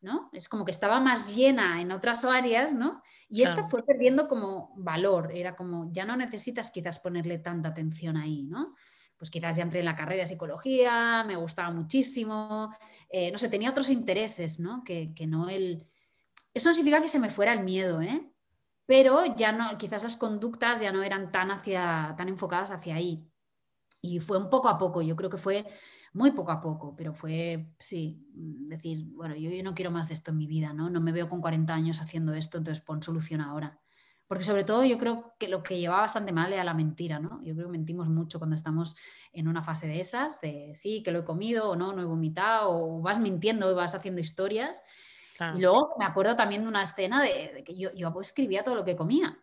[0.00, 0.30] ¿no?
[0.32, 3.02] Es como que estaba más llena en otras áreas, ¿no?
[3.28, 8.16] Y esta fue perdiendo como valor, era como, ya no necesitas quizás ponerle tanta atención
[8.16, 8.74] ahí, ¿no?
[9.16, 12.72] Pues quizás ya entré en la carrera de psicología, me gustaba muchísimo,
[13.08, 14.84] eh, no sé, tenía otros intereses, ¿no?
[14.84, 15.86] Que, que no el...
[16.54, 18.30] Eso no significa que se me fuera el miedo, ¿eh?
[18.86, 23.28] Pero ya no, quizás las conductas ya no eran tan, hacia, tan enfocadas hacia ahí.
[24.00, 25.66] Y fue un poco a poco, yo creo que fue
[26.16, 30.14] muy poco a poco, pero fue, sí, mm, decir, bueno, yo, no quiero más de
[30.14, 30.88] esto en mi vida, ¿no?
[30.88, 33.78] No me veo con 40 años haciendo esto, entonces pon solución ahora.
[34.26, 37.42] Porque sobre todo yo creo que lo que llevaba bastante mal era la mentira, ¿no?
[37.44, 38.96] Yo creo que mentimos mucho cuando estamos
[39.32, 42.06] en una fase de esas, de sí, que lo he comido o no, no he
[42.06, 44.82] vomitado, o vas mintiendo y vas haciendo historias.
[45.54, 48.86] Y luego me acuerdo también de una escena de, que yo, yo escribía todo lo
[48.86, 49.38] que comía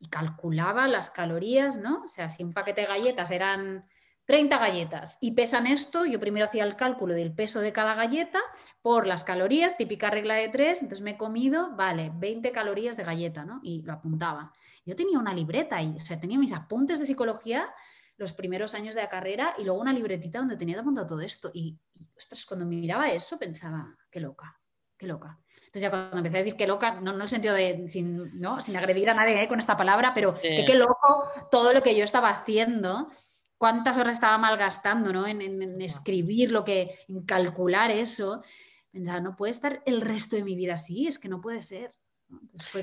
[0.00, 2.02] y calculaba las calorías, ¿no?
[2.02, 3.86] O sea, si un paquete de galletas eran
[4.28, 8.40] 30 galletas y pesan esto, yo primero hacía el cálculo del peso de cada galleta
[8.82, 13.04] por las calorías, típica regla de tres, entonces me he comido, vale, 20 calorías de
[13.04, 13.58] galleta, ¿no?
[13.62, 14.52] Y lo apuntaba.
[14.84, 17.70] Yo tenía una libreta ahí, o sea, tenía mis apuntes de psicología
[18.18, 21.50] los primeros años de la carrera y luego una libretita donde tenía apuntado todo esto.
[21.54, 21.78] Y,
[22.14, 24.60] ostras, cuando miraba eso pensaba, qué loca,
[24.98, 25.38] qué loca.
[25.56, 28.62] Entonces ya cuando empecé a decir qué loca, no, en el sentido de sin, ¿no?
[28.62, 29.48] sin agredir a nadie ¿eh?
[29.48, 33.10] con esta palabra, pero que qué loco todo lo que yo estaba haciendo
[33.58, 35.26] cuántas horas estaba malgastando ¿no?
[35.26, 38.42] en, escribir lo que, en calcular eso.
[38.90, 41.92] Pensaba, no puede estar el resto de mi vida así, es que no puede ser.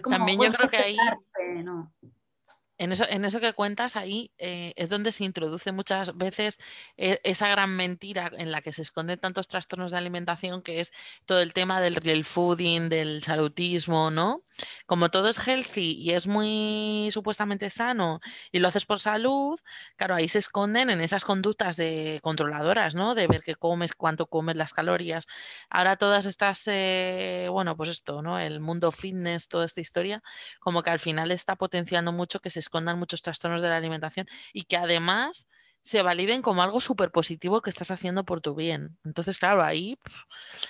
[0.09, 0.97] También yo creo que ahí,
[2.77, 6.59] en eso, en eso que cuentas ahí eh, es donde se introduce muchas veces
[6.97, 10.91] eh, esa gran mentira en la que se esconden tantos trastornos de alimentación, que es
[11.25, 14.43] todo el tema del real fooding, del salutismo, ¿no?
[14.85, 18.19] Como todo es healthy y es muy supuestamente sano
[18.51, 19.59] y lo haces por salud,
[19.95, 23.15] claro, ahí se esconden en esas conductas de controladoras, ¿no?
[23.15, 25.27] De ver qué comes, cuánto comes, las calorías.
[25.69, 28.39] Ahora todas estas, eh, bueno, pues esto, ¿no?
[28.39, 30.21] El mundo fitness, toda esta historia,
[30.59, 34.28] como que al final está potenciando mucho que se escondan muchos trastornos de la alimentación
[34.54, 35.47] y que además
[35.86, 38.97] se validen como algo súper positivo que estás haciendo por tu bien.
[39.06, 39.99] Entonces, claro, ahí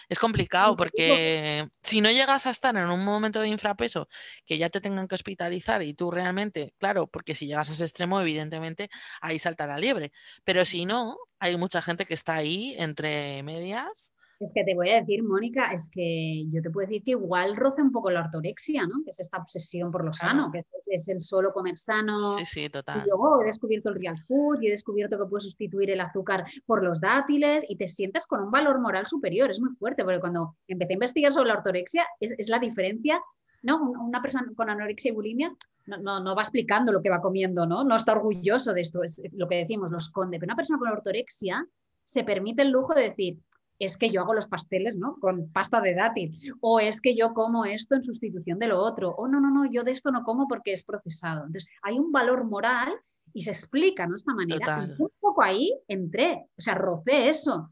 [0.09, 4.09] es complicado porque si no llegas a estar en un momento de infrapeso
[4.45, 7.85] que ya te tengan que hospitalizar y tú realmente, claro, porque si llegas a ese
[7.85, 8.89] extremo, evidentemente
[9.21, 10.11] ahí salta la liebre.
[10.43, 14.89] Pero si no, hay mucha gente que está ahí entre medias es que te voy
[14.89, 18.21] a decir, Mónica, es que yo te puedo decir que igual roce un poco la
[18.21, 19.01] ortorexia, ¿no?
[19.03, 22.37] Que es esta obsesión por lo sano, que es, el solo comer sano.
[22.39, 23.03] Sí, sí, total.
[23.05, 26.45] Y luego he descubierto el real food y he descubierto que puedes sustituir el azúcar
[26.65, 29.49] por los dátiles y te sientes con un valor moral superior.
[29.49, 33.21] Es muy fuerte, porque cuando empecé a investigar sobre la ortorexia, es, la diferencia
[33.63, 33.81] ¿no?
[33.81, 35.51] Una persona con anorexia y bulimia
[35.87, 37.83] no, no, no, va explicando lo que va comiendo, ¿no?
[37.83, 40.37] No está orgulloso de esto, es lo que decimos, lo esconde.
[40.39, 41.65] Pero una persona con ortorexia
[42.03, 43.39] se permite el lujo de decir,
[43.79, 45.17] es que yo hago los pasteles ¿no?
[45.19, 49.11] con pasta de dátil, o es que yo como esto en sustitución de lo otro,
[49.11, 51.41] o no, no, no, yo de esto no como porque es procesado.
[51.41, 52.93] Entonces, hay un valor moral
[53.33, 54.15] y se explica, ¿no?
[54.15, 54.85] Esta manera.
[54.97, 57.71] Y un poco ahí entré, o sea, rocé eso,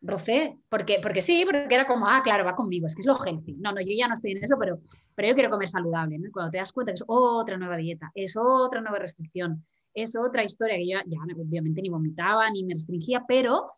[0.00, 3.24] rocé, porque, porque sí, porque era como, ah, claro, va conmigo, es que es lo
[3.24, 3.54] healthy.
[3.54, 4.80] No, no, yo ya no estoy en eso, pero,
[5.14, 6.30] pero yo quiero comer saludable, ¿no?
[6.30, 10.44] Cuando te das cuenta que es otra nueva dieta, es otra nueva restricción, es otra
[10.44, 13.70] historia que yo ya obviamente ni vomitaba ni me restringía, pero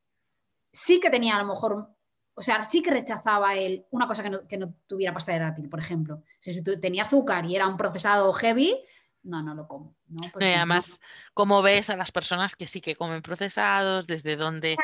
[0.73, 1.89] sí que tenía a lo mejor,
[2.35, 5.81] o sea, sí que rechazaba él una cosa que no, tuviera pasta de dátil, por
[5.81, 6.23] ejemplo.
[6.39, 8.77] Si, tenía azúcar y era un procesado heavy,
[9.23, 9.97] no, no lo como.
[10.41, 11.01] y además,
[11.35, 14.77] como ves a las personas que sí que comen procesados, desde donde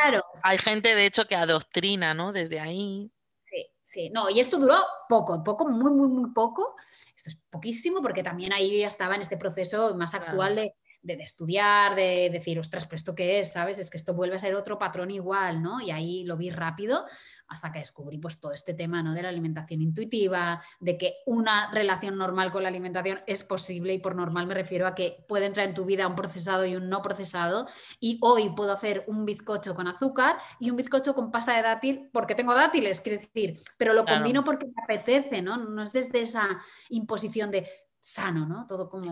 [0.43, 2.33] hay gente de hecho que adoctrina, ¿no?
[2.33, 3.11] Desde ahí.
[3.45, 4.77] Sí, sí, no, y esto duró
[5.09, 6.77] poco, poco, muy, muy, muy poco.
[7.17, 10.75] Esto es poquísimo porque también ahí yo ya estaba en este proceso más actual de
[11.07, 13.79] de, estudiar, de decir, ostras, pero esto qué es, ¿sabes?
[13.79, 15.81] Es que esto vuelve a ser otro patrón igual, ¿no?
[15.81, 17.07] Y ahí lo vi rápido
[17.49, 19.15] hasta que descubrí pues todo este tema, ¿no?
[19.15, 23.99] De la alimentación intuitiva, de que una relación normal con la alimentación es posible y
[23.99, 26.89] por normal me refiero a que puede entrar en tu vida un procesado y un
[26.89, 27.69] no procesado
[28.01, 32.11] y hoy puedo hacer un bizcocho con azúcar y un bizcocho con pasta de dátil
[32.13, 35.57] porque tengo dátiles, quiero decir, pero lo combino porque me apetece, ¿no?
[35.57, 37.69] No es desde esa imposición de
[38.01, 38.67] sano, ¿no?
[38.67, 39.11] Todo como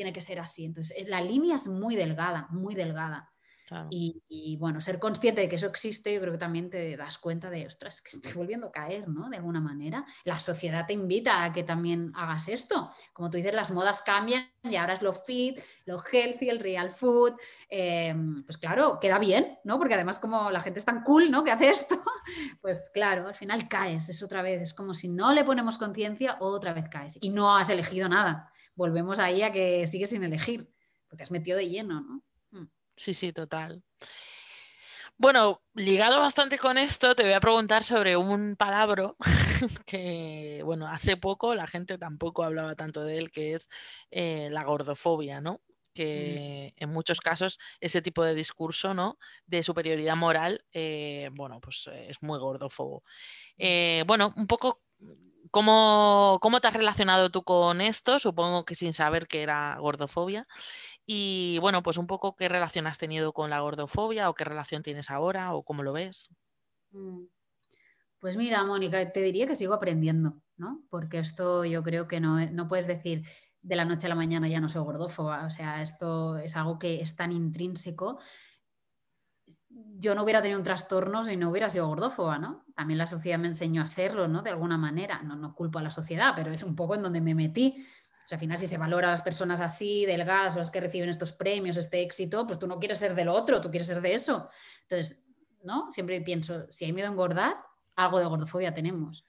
[0.00, 0.64] tiene que ser así.
[0.64, 3.30] Entonces, eh, la línea es muy delgada, muy delgada.
[3.90, 7.50] Y, bueno, ser consciente de que eso existe, yo creo que también te das cuenta
[7.50, 9.28] de, ostras, que estoy volviendo a caer, ¿no?
[9.28, 10.06] De alguna manera.
[10.24, 12.90] La sociedad te invita a que también hagas esto.
[13.12, 16.90] Como tú dices, las modas cambian y ahora es lo fit, lo healthy, el real
[16.90, 17.34] food.
[17.68, 19.78] Em, pues claro, queda bien, ¿no?
[19.78, 21.44] Porque además como la gente es tan cool, ¿no?
[21.44, 21.94] Que hace esto,
[22.62, 26.38] pues claro, al final caes, es otra vez, es como si no le ponemos conciencia,
[26.40, 27.18] otra vez caes.
[27.20, 28.50] Y no has elegido nada
[28.80, 30.66] volvemos ahí a que sigues sin elegir,
[31.06, 32.22] porque has metido de lleno, ¿no?
[32.58, 32.70] Mm.
[32.96, 33.82] Sí, sí, total.
[35.18, 39.12] Bueno, ligado bastante con esto, te voy a preguntar sobre un palabra
[39.86, 43.68] que, bueno, hace poco la gente tampoco hablaba tanto de él, que es
[44.10, 45.60] eh, la gordofobia, ¿no?
[45.92, 46.84] que mm.
[46.84, 49.18] en muchos casos ese tipo de discurso ¿no?
[49.44, 53.00] de superioridad moral, eh, bueno, pues es muy gordófobo.
[53.00, 53.58] Mm.
[53.58, 54.80] Eh, bueno, un poco
[55.50, 58.18] ¿Cómo, ¿Cómo te has relacionado tú con esto?
[58.18, 60.46] Supongo que sin saber que era gordofobia.
[61.06, 64.82] Y bueno, pues un poco qué relación has tenido con la gordofobia o qué relación
[64.82, 66.34] tienes ahora o cómo lo ves.
[66.92, 67.24] Mm.
[68.20, 70.82] Pues mira, Mónica, te diría que sigo aprendiendo, ¿no?
[70.90, 73.24] Porque esto yo creo que no, no puedes decir
[73.62, 75.46] de la noche a la mañana ya no soy gordófoba.
[75.46, 78.20] O sea, esto es algo que es tan intrínseco
[79.70, 82.64] yo no hubiera tenido un trastorno si no hubiera sido gordófoba, ¿no?
[82.74, 84.42] También la sociedad me enseñó a serlo, ¿no?
[84.42, 85.22] De alguna manera.
[85.22, 87.86] No, no culpo a la sociedad, pero es un poco en donde me metí.
[88.24, 90.80] O sea, al final, si se valora a las personas así, delgadas, o las que
[90.80, 94.00] reciben estos premios, este éxito, pues tú no quieres ser del otro, tú quieres ser
[94.00, 94.48] de eso.
[94.82, 95.26] Entonces,
[95.62, 95.92] ¿no?
[95.92, 97.56] Siempre pienso, si hay miedo a engordar,
[97.96, 99.24] algo de gordofobia tenemos,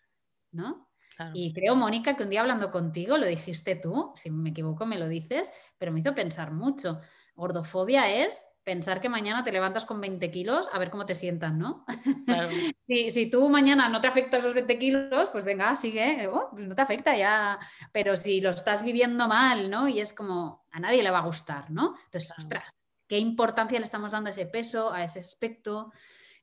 [0.51, 0.87] ¿no?
[1.33, 4.97] Y creo, Mónica, que un día hablando contigo, lo dijiste tú, si me equivoco me
[4.97, 6.99] lo dices, pero me hizo pensar mucho.
[7.35, 11.57] Gordofobia es pensar que mañana te levantas con 20 kilos, a ver cómo te sientan,
[11.57, 11.85] ¿no?
[12.87, 16.67] si, si, tú mañana no te afecta esos 20 kilos, pues venga, sigue, oh, pues
[16.67, 17.59] no te afecta ya.
[17.91, 19.87] Pero si lo estás viviendo mal, ¿no?
[19.87, 21.95] Y es como, a nadie le va a gustar, ¿no?
[22.05, 25.91] Entonces, ostras, ¿qué importancia le estamos dando a ese peso, a ese aspecto?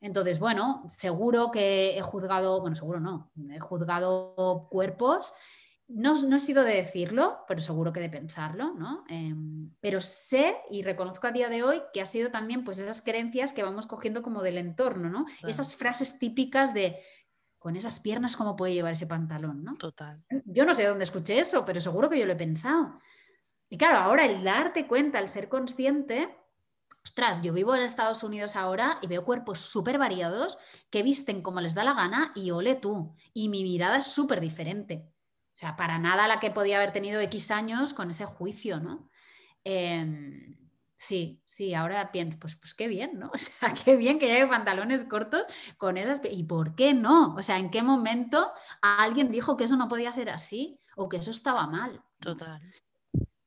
[0.01, 5.35] Entonces, bueno, seguro que he juzgado, bueno, seguro no, he juzgado cuerpos
[5.89, 9.05] no, he sido de decirlo, pero seguro que de pensarlo, ¿no?
[9.09, 13.01] Em, pero sé y reconozco a día de hoy que ha sido también pues esas
[13.01, 15.25] creencias que vamos cogiendo como del entorno, ¿no?
[15.47, 16.99] Esas frases típicas de
[17.59, 19.77] con esas piernas cómo puede llevar ese pantalón, ¿no?
[19.77, 20.23] Total.
[20.45, 23.01] Yo no sé dónde escuché eso, pero seguro que yo lo he pensado.
[23.71, 26.37] Y claro, ahora el darte cuenta, el ser consciente,
[27.03, 30.59] ostras, yo vivo en Estados Unidos ahora y veo cuerpos súper variados
[30.91, 33.15] que visten como les da la gana y ole tú.
[33.33, 35.11] Y mi mirada es súper diferente.
[35.59, 39.11] O sea, para nada la que podía haber tenido X años con ese juicio, ¿no?
[39.65, 40.57] Em,
[40.95, 43.33] sí, sí, ahora pienso, pues, pues qué bien, ¿no?
[43.35, 45.43] O sea, qué bien que lleve pantalones cortos
[45.77, 46.23] con esas...
[46.31, 47.35] ¿Y por qué no?
[47.35, 51.17] O sea, ¿en qué momento alguien dijo que eso no podía ser así o que
[51.17, 52.05] eso estaba mal?
[52.21, 52.63] Total.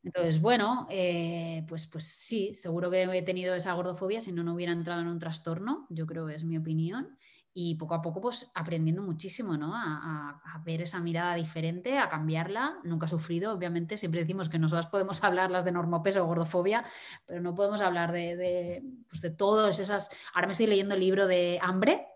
[0.04, 4.56] Entonces, bueno, eh, pues, pues sí, seguro que he tenido esa gordofobia si no, no
[4.56, 7.17] hubiera entrado en un trastorno, yo creo que es mi opinión
[7.53, 9.73] y poco a poco pues aprendiendo muchísimo, ¿no?
[9.75, 12.77] A, ver esa mirada diferente, a cambiarla.
[12.83, 16.85] Nunca he sufrido, obviamente, siempre decimos que nosotras podemos hablar las de normopeso o gordofobia,
[17.25, 20.11] pero no podemos hablar de, de, pues, de todas esas...
[20.33, 22.07] Ahora me estoy leyendo el libro de Hambre,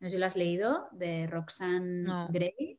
[0.00, 2.78] no sé si lo has leído, de Roxanne Gray.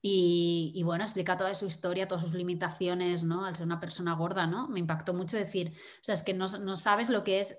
[0.00, 3.44] Y, y, bueno, explica toda su historia, todas sus limitaciones, ¿no?
[3.44, 4.68] Al ser una persona gorda, ¿no?
[4.68, 7.58] Me impactó mucho decir, o sea, es que no, no sabes lo que es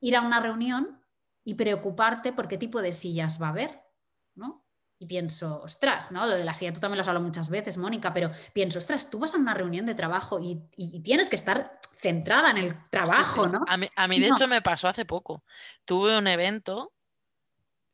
[0.00, 1.02] ir a una reunión
[1.46, 3.80] y preocuparte por qué tipo de sillas va a haber,
[4.34, 4.66] ¿no?
[4.98, 6.26] Y pienso, ostras, ¿no?
[6.26, 9.10] Lo de la silla tú también lo has hablado muchas veces, Mónica, pero pienso, ostras,
[9.10, 10.56] tú vas a una reunión de trabajo y,
[11.02, 13.64] tienes que estar centrada en el trabajo, ¿no?
[13.68, 15.44] A mí, de hecho, me pasó hace poco.
[15.84, 16.92] Tuve un evento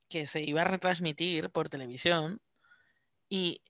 [0.09, 2.41] que se iba a retransmitir por televisión
[3.29, 3.61] y,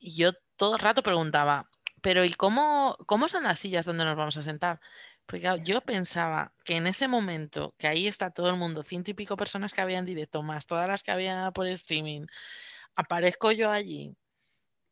[0.00, 1.70] yo todo el rato preguntaba,
[2.02, 4.80] pero ¿y cómo, cómo son las sillas donde nos vamos a sentar?
[5.28, 9.14] Porque yo pensaba que en ese momento, que ahí está todo el mundo, ciento y
[9.14, 12.26] pico personas que había en directo, más todas las que había por streaming,
[12.96, 14.16] aparezco yo allí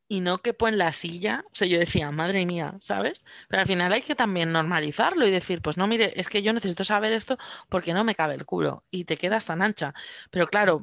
[0.08, 3.24] y no quepo en la silla, o sea, yo decía, madre mía, ¿sabes?
[3.48, 6.52] Pero al final hay que también normalizarlo y decir, pues no, mire, es que yo
[6.52, 7.38] necesito saber esto
[7.70, 9.94] porque no me cabe el culo y te quedas tan ancha.
[10.30, 10.82] Pero claro,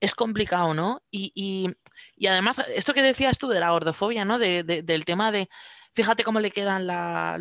[0.00, 1.02] es complicado, ¿no?
[1.10, 1.68] Y,
[2.28, 4.38] además, esto que decías tú de la gordofobia, ¿no?
[4.38, 5.48] del tema de
[6.00, 6.86] fíjate cómo le quedan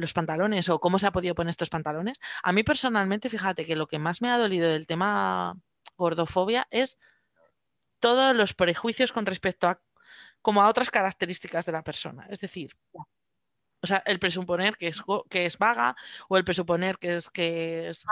[0.01, 2.19] los pantalones o cómo se ha podido poner estos pantalones.
[2.43, 5.57] A mí personalmente, fíjate que lo que más me ha dolido del tema
[5.95, 6.97] gordofobia es
[8.01, 9.81] todos los prejuicios con respecto a
[10.41, 12.27] como a otras características de la persona.
[12.29, 12.75] Es decir,
[13.81, 15.95] o sea, el presuponer que es, que es vaga
[16.27, 18.05] o el presuponer que es, que es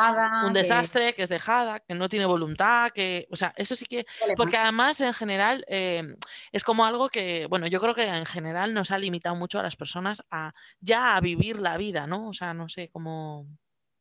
[0.45, 1.23] un desastre, que...
[1.23, 5.13] es dejada, que no tiene voluntad, que, o sea, eso sí que, porque además en
[5.13, 6.15] general em,
[6.51, 9.63] es como algo que, bueno, yo creo que en general nos ha limitado mucho a
[9.63, 12.29] las personas a ya a vivir la vida, ¿no?
[12.29, 13.47] O sea, no sé cómo...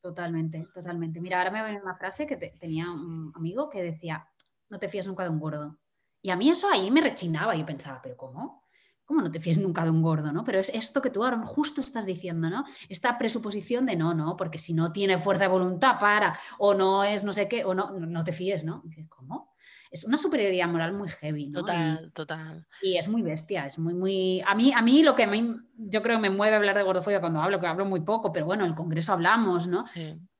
[0.01, 1.19] Totalmente, totalmente.
[1.19, 4.25] Mira, ahora me viene una frase que tenía un amigo que decía,
[4.69, 5.77] no te fíes nunca de un gordo.
[6.21, 8.66] Y a mí eso ahí me rechinaba y pensaba, pero ¿cómo?
[9.07, 10.43] ¿Cómo no te fíes nunca de un gordo, no?
[10.43, 12.65] Pero es esto que tú ahora justo estás diciendo, ¿no?
[12.89, 17.05] Esta presuposición de no, no, porque si no tiene fuerza de voluntad para, o no
[17.05, 18.83] es no sé qué, o no, no te fíes, ¿no?
[19.07, 19.55] ¿cómo?
[19.89, 21.61] Es una superioridad moral muy heavy, ¿no?
[21.61, 22.67] Total, total.
[22.81, 24.41] Y es muy bestia, es muy, muy...
[24.45, 27.21] A mí, a mí lo que me, yo creo que me mueve hablar de gordofobia
[27.21, 29.85] cuando hablo, que hablo muy poco, pero bueno, en el Congreso hablamos, ¿no?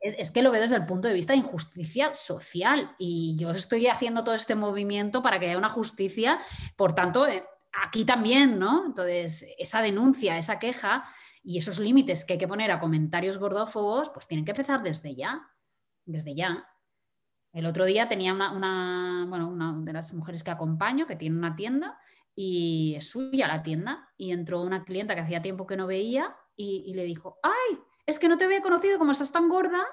[0.02, 3.52] Es, es, que lo veo desde el punto de vista de injusticia social y yo
[3.52, 6.40] estoy haciendo todo este movimiento para que haya una justicia,
[6.76, 7.46] por tanto, eh,
[7.84, 8.86] aquí también, ¿no?
[8.86, 11.06] Entonces, esa denuncia, esa queja
[11.44, 15.16] y esos límites que hay que poner a comentarios gordófobos, pues tienen que empezar desde
[15.16, 15.48] ya,
[16.06, 16.68] desde ya.
[17.54, 21.56] El otro día tenía una, bueno, una de las mujeres que acompaño que tiene una
[21.56, 21.98] tienda
[22.36, 26.36] y es suya la tienda y entró una clienta que hacía tiempo que no veía
[26.56, 29.86] y, y le dijo, ay, es que no te había conocido como estás tan gorda.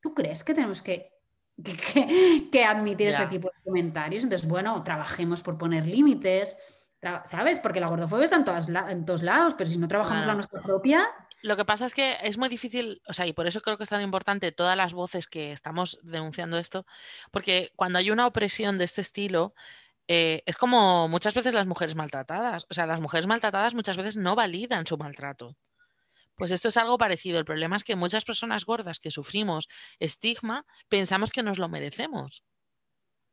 [0.00, 1.11] ¿Tú crees que tenemos que
[1.62, 4.24] que, admitir este tipo de comentarios.
[4.24, 6.58] Entonces, bueno, trabajemos por poner límites,
[7.24, 7.58] ¿sabes?
[7.58, 11.08] Porque la gordofobia está en, en todos lados, pero si no trabajamos la nuestra propia...
[11.42, 13.82] Lo que pasa es que es muy difícil, o sea, y por eso creo que
[13.82, 16.86] es tan importante todas las voces que estamos denunciando esto,
[17.32, 19.52] porque cuando hay una opresión de este estilo,
[20.06, 24.16] eh, es como muchas veces las mujeres maltratadas, o sea, las mujeres maltratadas muchas veces
[24.16, 25.56] no validan su maltrato.
[26.42, 27.38] Pues esto es algo parecido.
[27.38, 29.68] El problema es que muchas personas gordas que sufrimos
[30.00, 32.42] estigma pensamos que nos lo merecemos.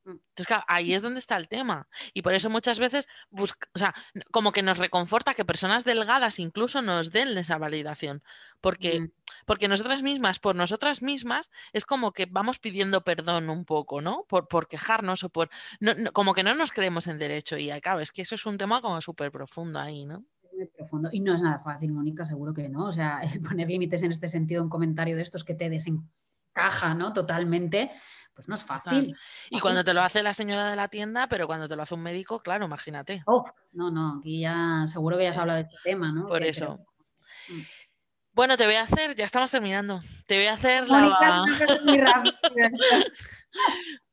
[0.06, 1.88] Entonces, claro, ahí es donde está el tema.
[2.14, 3.96] Y por eso muchas veces, busca, o sea,
[4.30, 8.22] como que nos reconforta que personas delgadas incluso nos den esa validación.
[8.62, 9.12] Porque, Mm.
[9.48, 14.26] porque nosotras mismas, por nosotras mismas, es como que vamos pidiendo perdón un poco, ¿no?
[14.30, 15.50] Por, por quejarnos o por...
[15.80, 17.58] no- no- como que no nos creemos en derecho.
[17.58, 20.26] Y claro, es que eso es un tema como súper profundo ahí, ¿no?
[20.60, 21.10] Muy profundo.
[21.12, 22.86] Y no es nada fácil, Mónica, seguro que no.
[22.86, 23.22] O sea,
[23.58, 27.14] poner límites en este sentido, un comentario de estos que te desencaja, ¿no?
[27.14, 27.92] Totalmente,
[28.34, 29.16] pues no es fácil.
[29.50, 31.96] Y cuando te lo hace la señora de la tienda, pero cuando te lo hace
[31.96, 33.24] un médico, claro, imagínate.
[33.26, 33.44] Oh,
[33.74, 36.26] no, no, aquí ya seguro que ya se habla de este tema, ¿no?
[36.28, 36.78] Por Que- eso.
[36.78, 37.62] pero- Mm.
[38.34, 39.98] Bueno, te voy a hacer, ya estamos terminando.
[40.28, 41.02] Te voy a hacer la...
[41.02, 41.44] Mónica.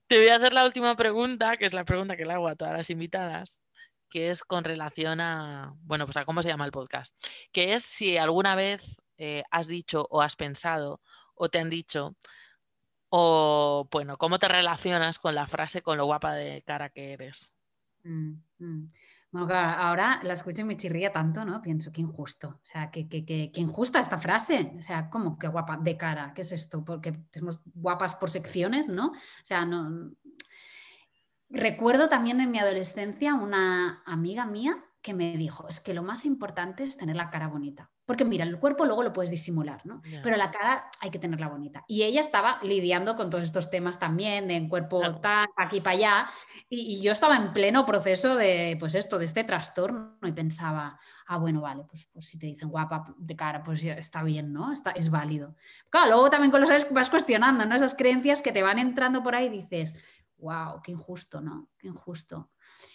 [0.08, 2.54] Te voy a hacer la última pregunta, que es la pregunta que le hago a
[2.56, 3.58] todas las invitadas,
[4.16, 7.14] que es con relación a, bueno, pues a cómo se llama el podcast,
[7.52, 11.02] que es si alguna vez eh, has dicho o has pensado
[11.34, 12.16] o te han dicho,
[13.10, 17.52] o bueno, cómo te relacionas con la frase con lo guapa de cara que eres.
[18.04, 18.90] Mm, mm.
[19.32, 21.60] Bueno, ahora la escucho y me chirría tanto, ¿no?
[21.60, 22.48] Pienso, qué injusto.
[22.48, 24.72] O sea, que, que, que injusta esta frase.
[24.78, 26.32] O sea, ¿cómo que guapa de cara?
[26.34, 26.82] ¿Qué es esto?
[26.82, 29.08] Porque tenemos guapas por secciones, ¿no?
[29.08, 30.10] O sea, no.
[31.48, 36.26] Recuerdo también en mi adolescencia una amiga mía que me dijo, es que lo más
[36.26, 37.92] importante es tener la cara bonita.
[38.04, 40.00] Porque mira, el cuerpo luego lo puedes disimular, ¿no?
[40.04, 40.20] Ya.
[40.22, 41.84] Pero la cara hay que tenerla bonita.
[41.88, 45.20] Y ella estaba lidiando con todos estos temas también, de cuerpo Claro.
[45.20, 46.26] tal, pa' aquí para allá.
[46.68, 50.98] Y, y yo estaba en pleno proceso de, pues esto, de este trastorno y pensaba,
[51.26, 54.72] ah, bueno, vale, pues, pues si te dicen guapa de cara, pues está bien, ¿no?
[54.72, 55.54] Está, es válido.
[55.90, 57.74] Claro, luego también con los años vas cuestionando, ¿no?
[57.74, 59.94] Esas creencias que te van entrando por ahí y dices,
[60.38, 61.70] wow, qué injusto, ¿no?
[61.78, 62.50] Qué injusto.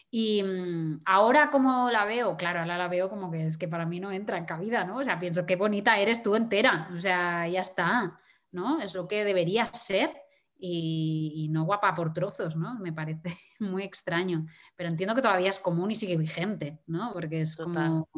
[0.10, 3.86] Y mm, ahora como la veo, claro, ahora la veo como que es que para
[3.86, 4.98] mí no entra en cabida, ¿no?
[4.98, 8.20] O sea, pienso qué bonita eres tú entera, o sea, ya está,
[8.52, 8.82] ¿no?
[8.82, 10.16] Es lo que debería ser
[10.58, 12.78] y, y no guapa por trozos, ¿no?
[12.80, 13.24] Me parece
[13.60, 17.12] muy extraño, pero entiendo que todavía es común y sigue vigente, ¿no?
[17.14, 17.74] Porque es Total.
[17.74, 18.10] como...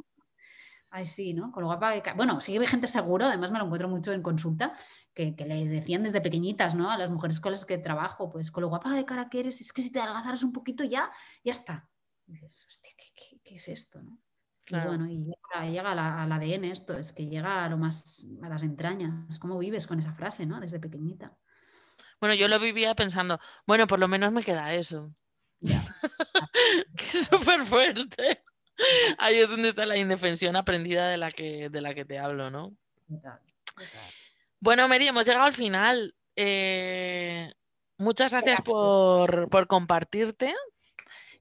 [0.95, 1.51] Ay, sí, ¿no?
[1.51, 4.75] Con lo guapa que Bueno, sigue vigente seguro, además me lo encuentro mucho en consulta,
[5.15, 6.91] que, que le decían desde pequeñitas, ¿no?
[6.91, 9.59] A las mujeres con las que trabajo, pues con lo guapa de cara que eres,
[9.59, 11.11] es que si te adelgazaras un poquito ya,
[11.43, 11.89] ya está.
[12.27, 14.19] Y dices, hostia, ¿qué, qué- qué es esto, no?
[14.65, 14.89] Y Claro.
[14.89, 18.49] bueno, y llega, llega la- al ADN esto, es que llega a lo más, a
[18.49, 19.39] las entrañas.
[19.39, 20.59] ¿Cómo vives con esa frase, no?
[20.59, 21.35] Desde pequeñita.
[22.19, 25.11] Bueno, yo lo vivía pensando, bueno, por lo menos me queda eso.
[25.59, 25.81] Ya.
[26.95, 28.43] que es súper fuerte.
[29.17, 32.49] Ahí es donde está la indefensión aprendida de la que, de la que te hablo,
[32.49, 32.75] ¿no?
[33.07, 33.39] Total,
[33.75, 34.11] total.
[34.59, 36.15] Bueno, Mary, hemos llegado al final.
[36.35, 37.53] Eh,
[37.97, 38.65] muchas gracias Gracias.
[38.65, 40.55] por, por compartirte.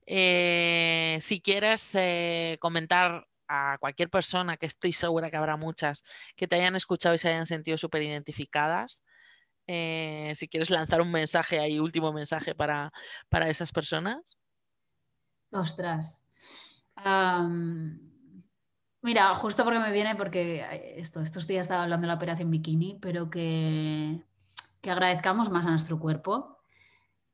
[0.06, 6.02] Eh, si quieres eh, comentar a cualquier persona, que estoy segura que habrá muchas,
[6.36, 9.04] que te hayan escuchado y se hayan sentido súper identificadas,
[9.66, 12.92] si quieres lanzar un mensaje ahí, último mensaje para,
[13.28, 14.38] para esas personas.
[15.52, 16.24] Ostras.
[19.02, 20.64] Mira, justo porque me viene, porque
[20.96, 24.24] esto, estos días estaba hablando de la operación bikini, pero que,
[24.80, 26.58] que agradezcamos más a nuestro cuerpo,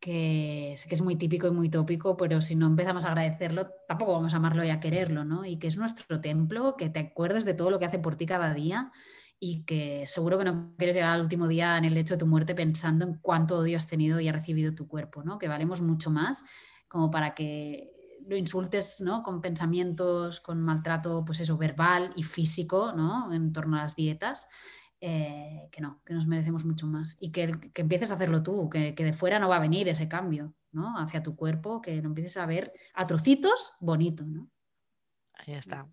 [0.00, 3.68] que sé que es muy típico y muy tópico, pero si no empezamos a agradecerlo,
[3.86, 5.44] tampoco vamos a amarlo y a quererlo, ¿no?
[5.44, 8.24] Y que es nuestro templo, que te acuerdes de todo lo que hace por ti
[8.24, 8.90] cada día
[9.38, 12.26] y que seguro que no quieres llegar al último día en el hecho de tu
[12.26, 15.38] muerte pensando en cuánto odio has tenido y ha recibido tu cuerpo, ¿no?
[15.38, 16.46] Que valemos mucho más
[16.88, 19.22] como para que lo insultes, ¿no?
[19.22, 23.32] Con pensamientos, con maltrato, pues eso, verbal y físico, ¿no?
[23.32, 24.48] En torno a las dietas.
[25.00, 27.16] eh, que no, que nos merecemos mucho más.
[27.20, 29.88] Y que, que empieces a hacerlo tú, que, que de fuera no va a venir
[29.88, 30.98] ese cambio, ¿no?
[30.98, 34.50] Hacia tu cuerpo, que lo empieces a ver a trocitos bonito, ¿no?
[35.34, 35.86] Ahí está.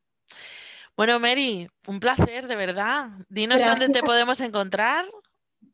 [0.98, 3.10] Bueno, Mary, un placer, de verdad.
[3.30, 5.06] Dinos dónde te podemos encontrar.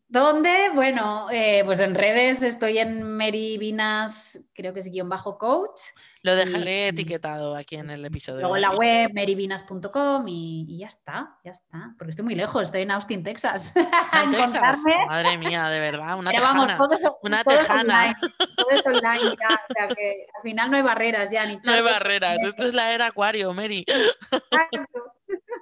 [0.08, 0.70] ¿Dónde?
[0.74, 5.80] Bueno, eh, pues en redes estoy en Mary Vinas, creo que es guion bajo coach.
[6.24, 8.42] Lo dejaré Y- etiquetado aquí en el episodio.
[8.42, 11.96] Luego en la web maryvinas.com y, y ya está, ya está.
[11.98, 13.74] Porque estoy muy lejos, estoy en Austin, Texas.
[14.24, 14.80] En Texas.
[15.08, 16.78] Madre mía, de verdad, una Pero vamos, tejana.
[16.78, 17.82] todo una todo es tejana.
[17.82, 18.16] online,
[18.56, 21.74] todo es online ya, o sea que al final no hay barreras ya, ni No
[21.74, 22.38] hay barreras.
[22.46, 23.84] Esto es la era acuario, Mary.
[23.88, 25.14] exacto.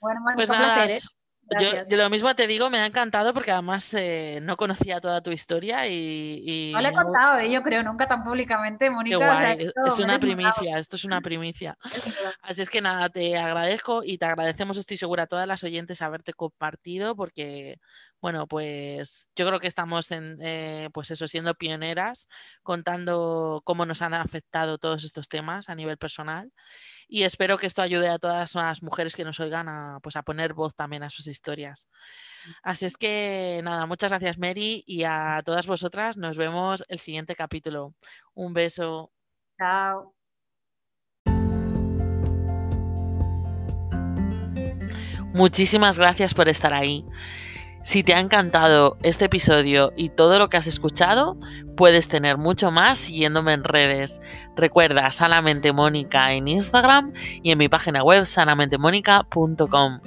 [0.00, 1.00] Bueno, bueno, Pues nada, placer, ¿eh?
[1.60, 5.22] Yo, yo lo mismo te digo, me ha encantado porque además eh, no conocía toda
[5.22, 7.50] tu historia y, y No le he contado, ¿eh?
[7.50, 9.18] yo creo, nunca tan públicamente, Mónica.
[9.18, 11.76] o sea, Es una primicia, esto es una primicia.
[12.42, 16.02] Así es que nada, te agradezco y te agradecemos, estoy segura, a todas las oyentes
[16.02, 17.78] haberte compartido porque,
[18.24, 22.26] bueno, pues yo creo que estamos en, eh, pues eso, siendo pioneras,
[22.62, 26.50] contando cómo nos han afectado todos estos temas a nivel personal.
[27.06, 30.22] Y espero que esto ayude a todas las mujeres que nos oigan a, pues a
[30.22, 31.90] poner voz también a sus historias.
[32.62, 37.36] Así es que nada, muchas gracias Mary y a todas vosotras nos vemos el siguiente
[37.36, 37.94] capítulo.
[38.32, 39.12] Un beso.
[39.58, 40.14] Chao.
[45.34, 47.04] Muchísimas gracias por estar ahí.
[47.84, 51.36] Si te ha encantado este episodio y todo lo que has escuchado,
[51.76, 54.22] puedes tener mucho más siguiéndome en redes.
[54.56, 57.12] Recuerda Sanamente Mónica en Instagram
[57.42, 60.00] y en mi página web sanamentemónica.com.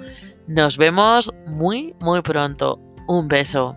[0.48, 2.80] Nos vemos muy, muy pronto.
[3.08, 3.76] Un beso.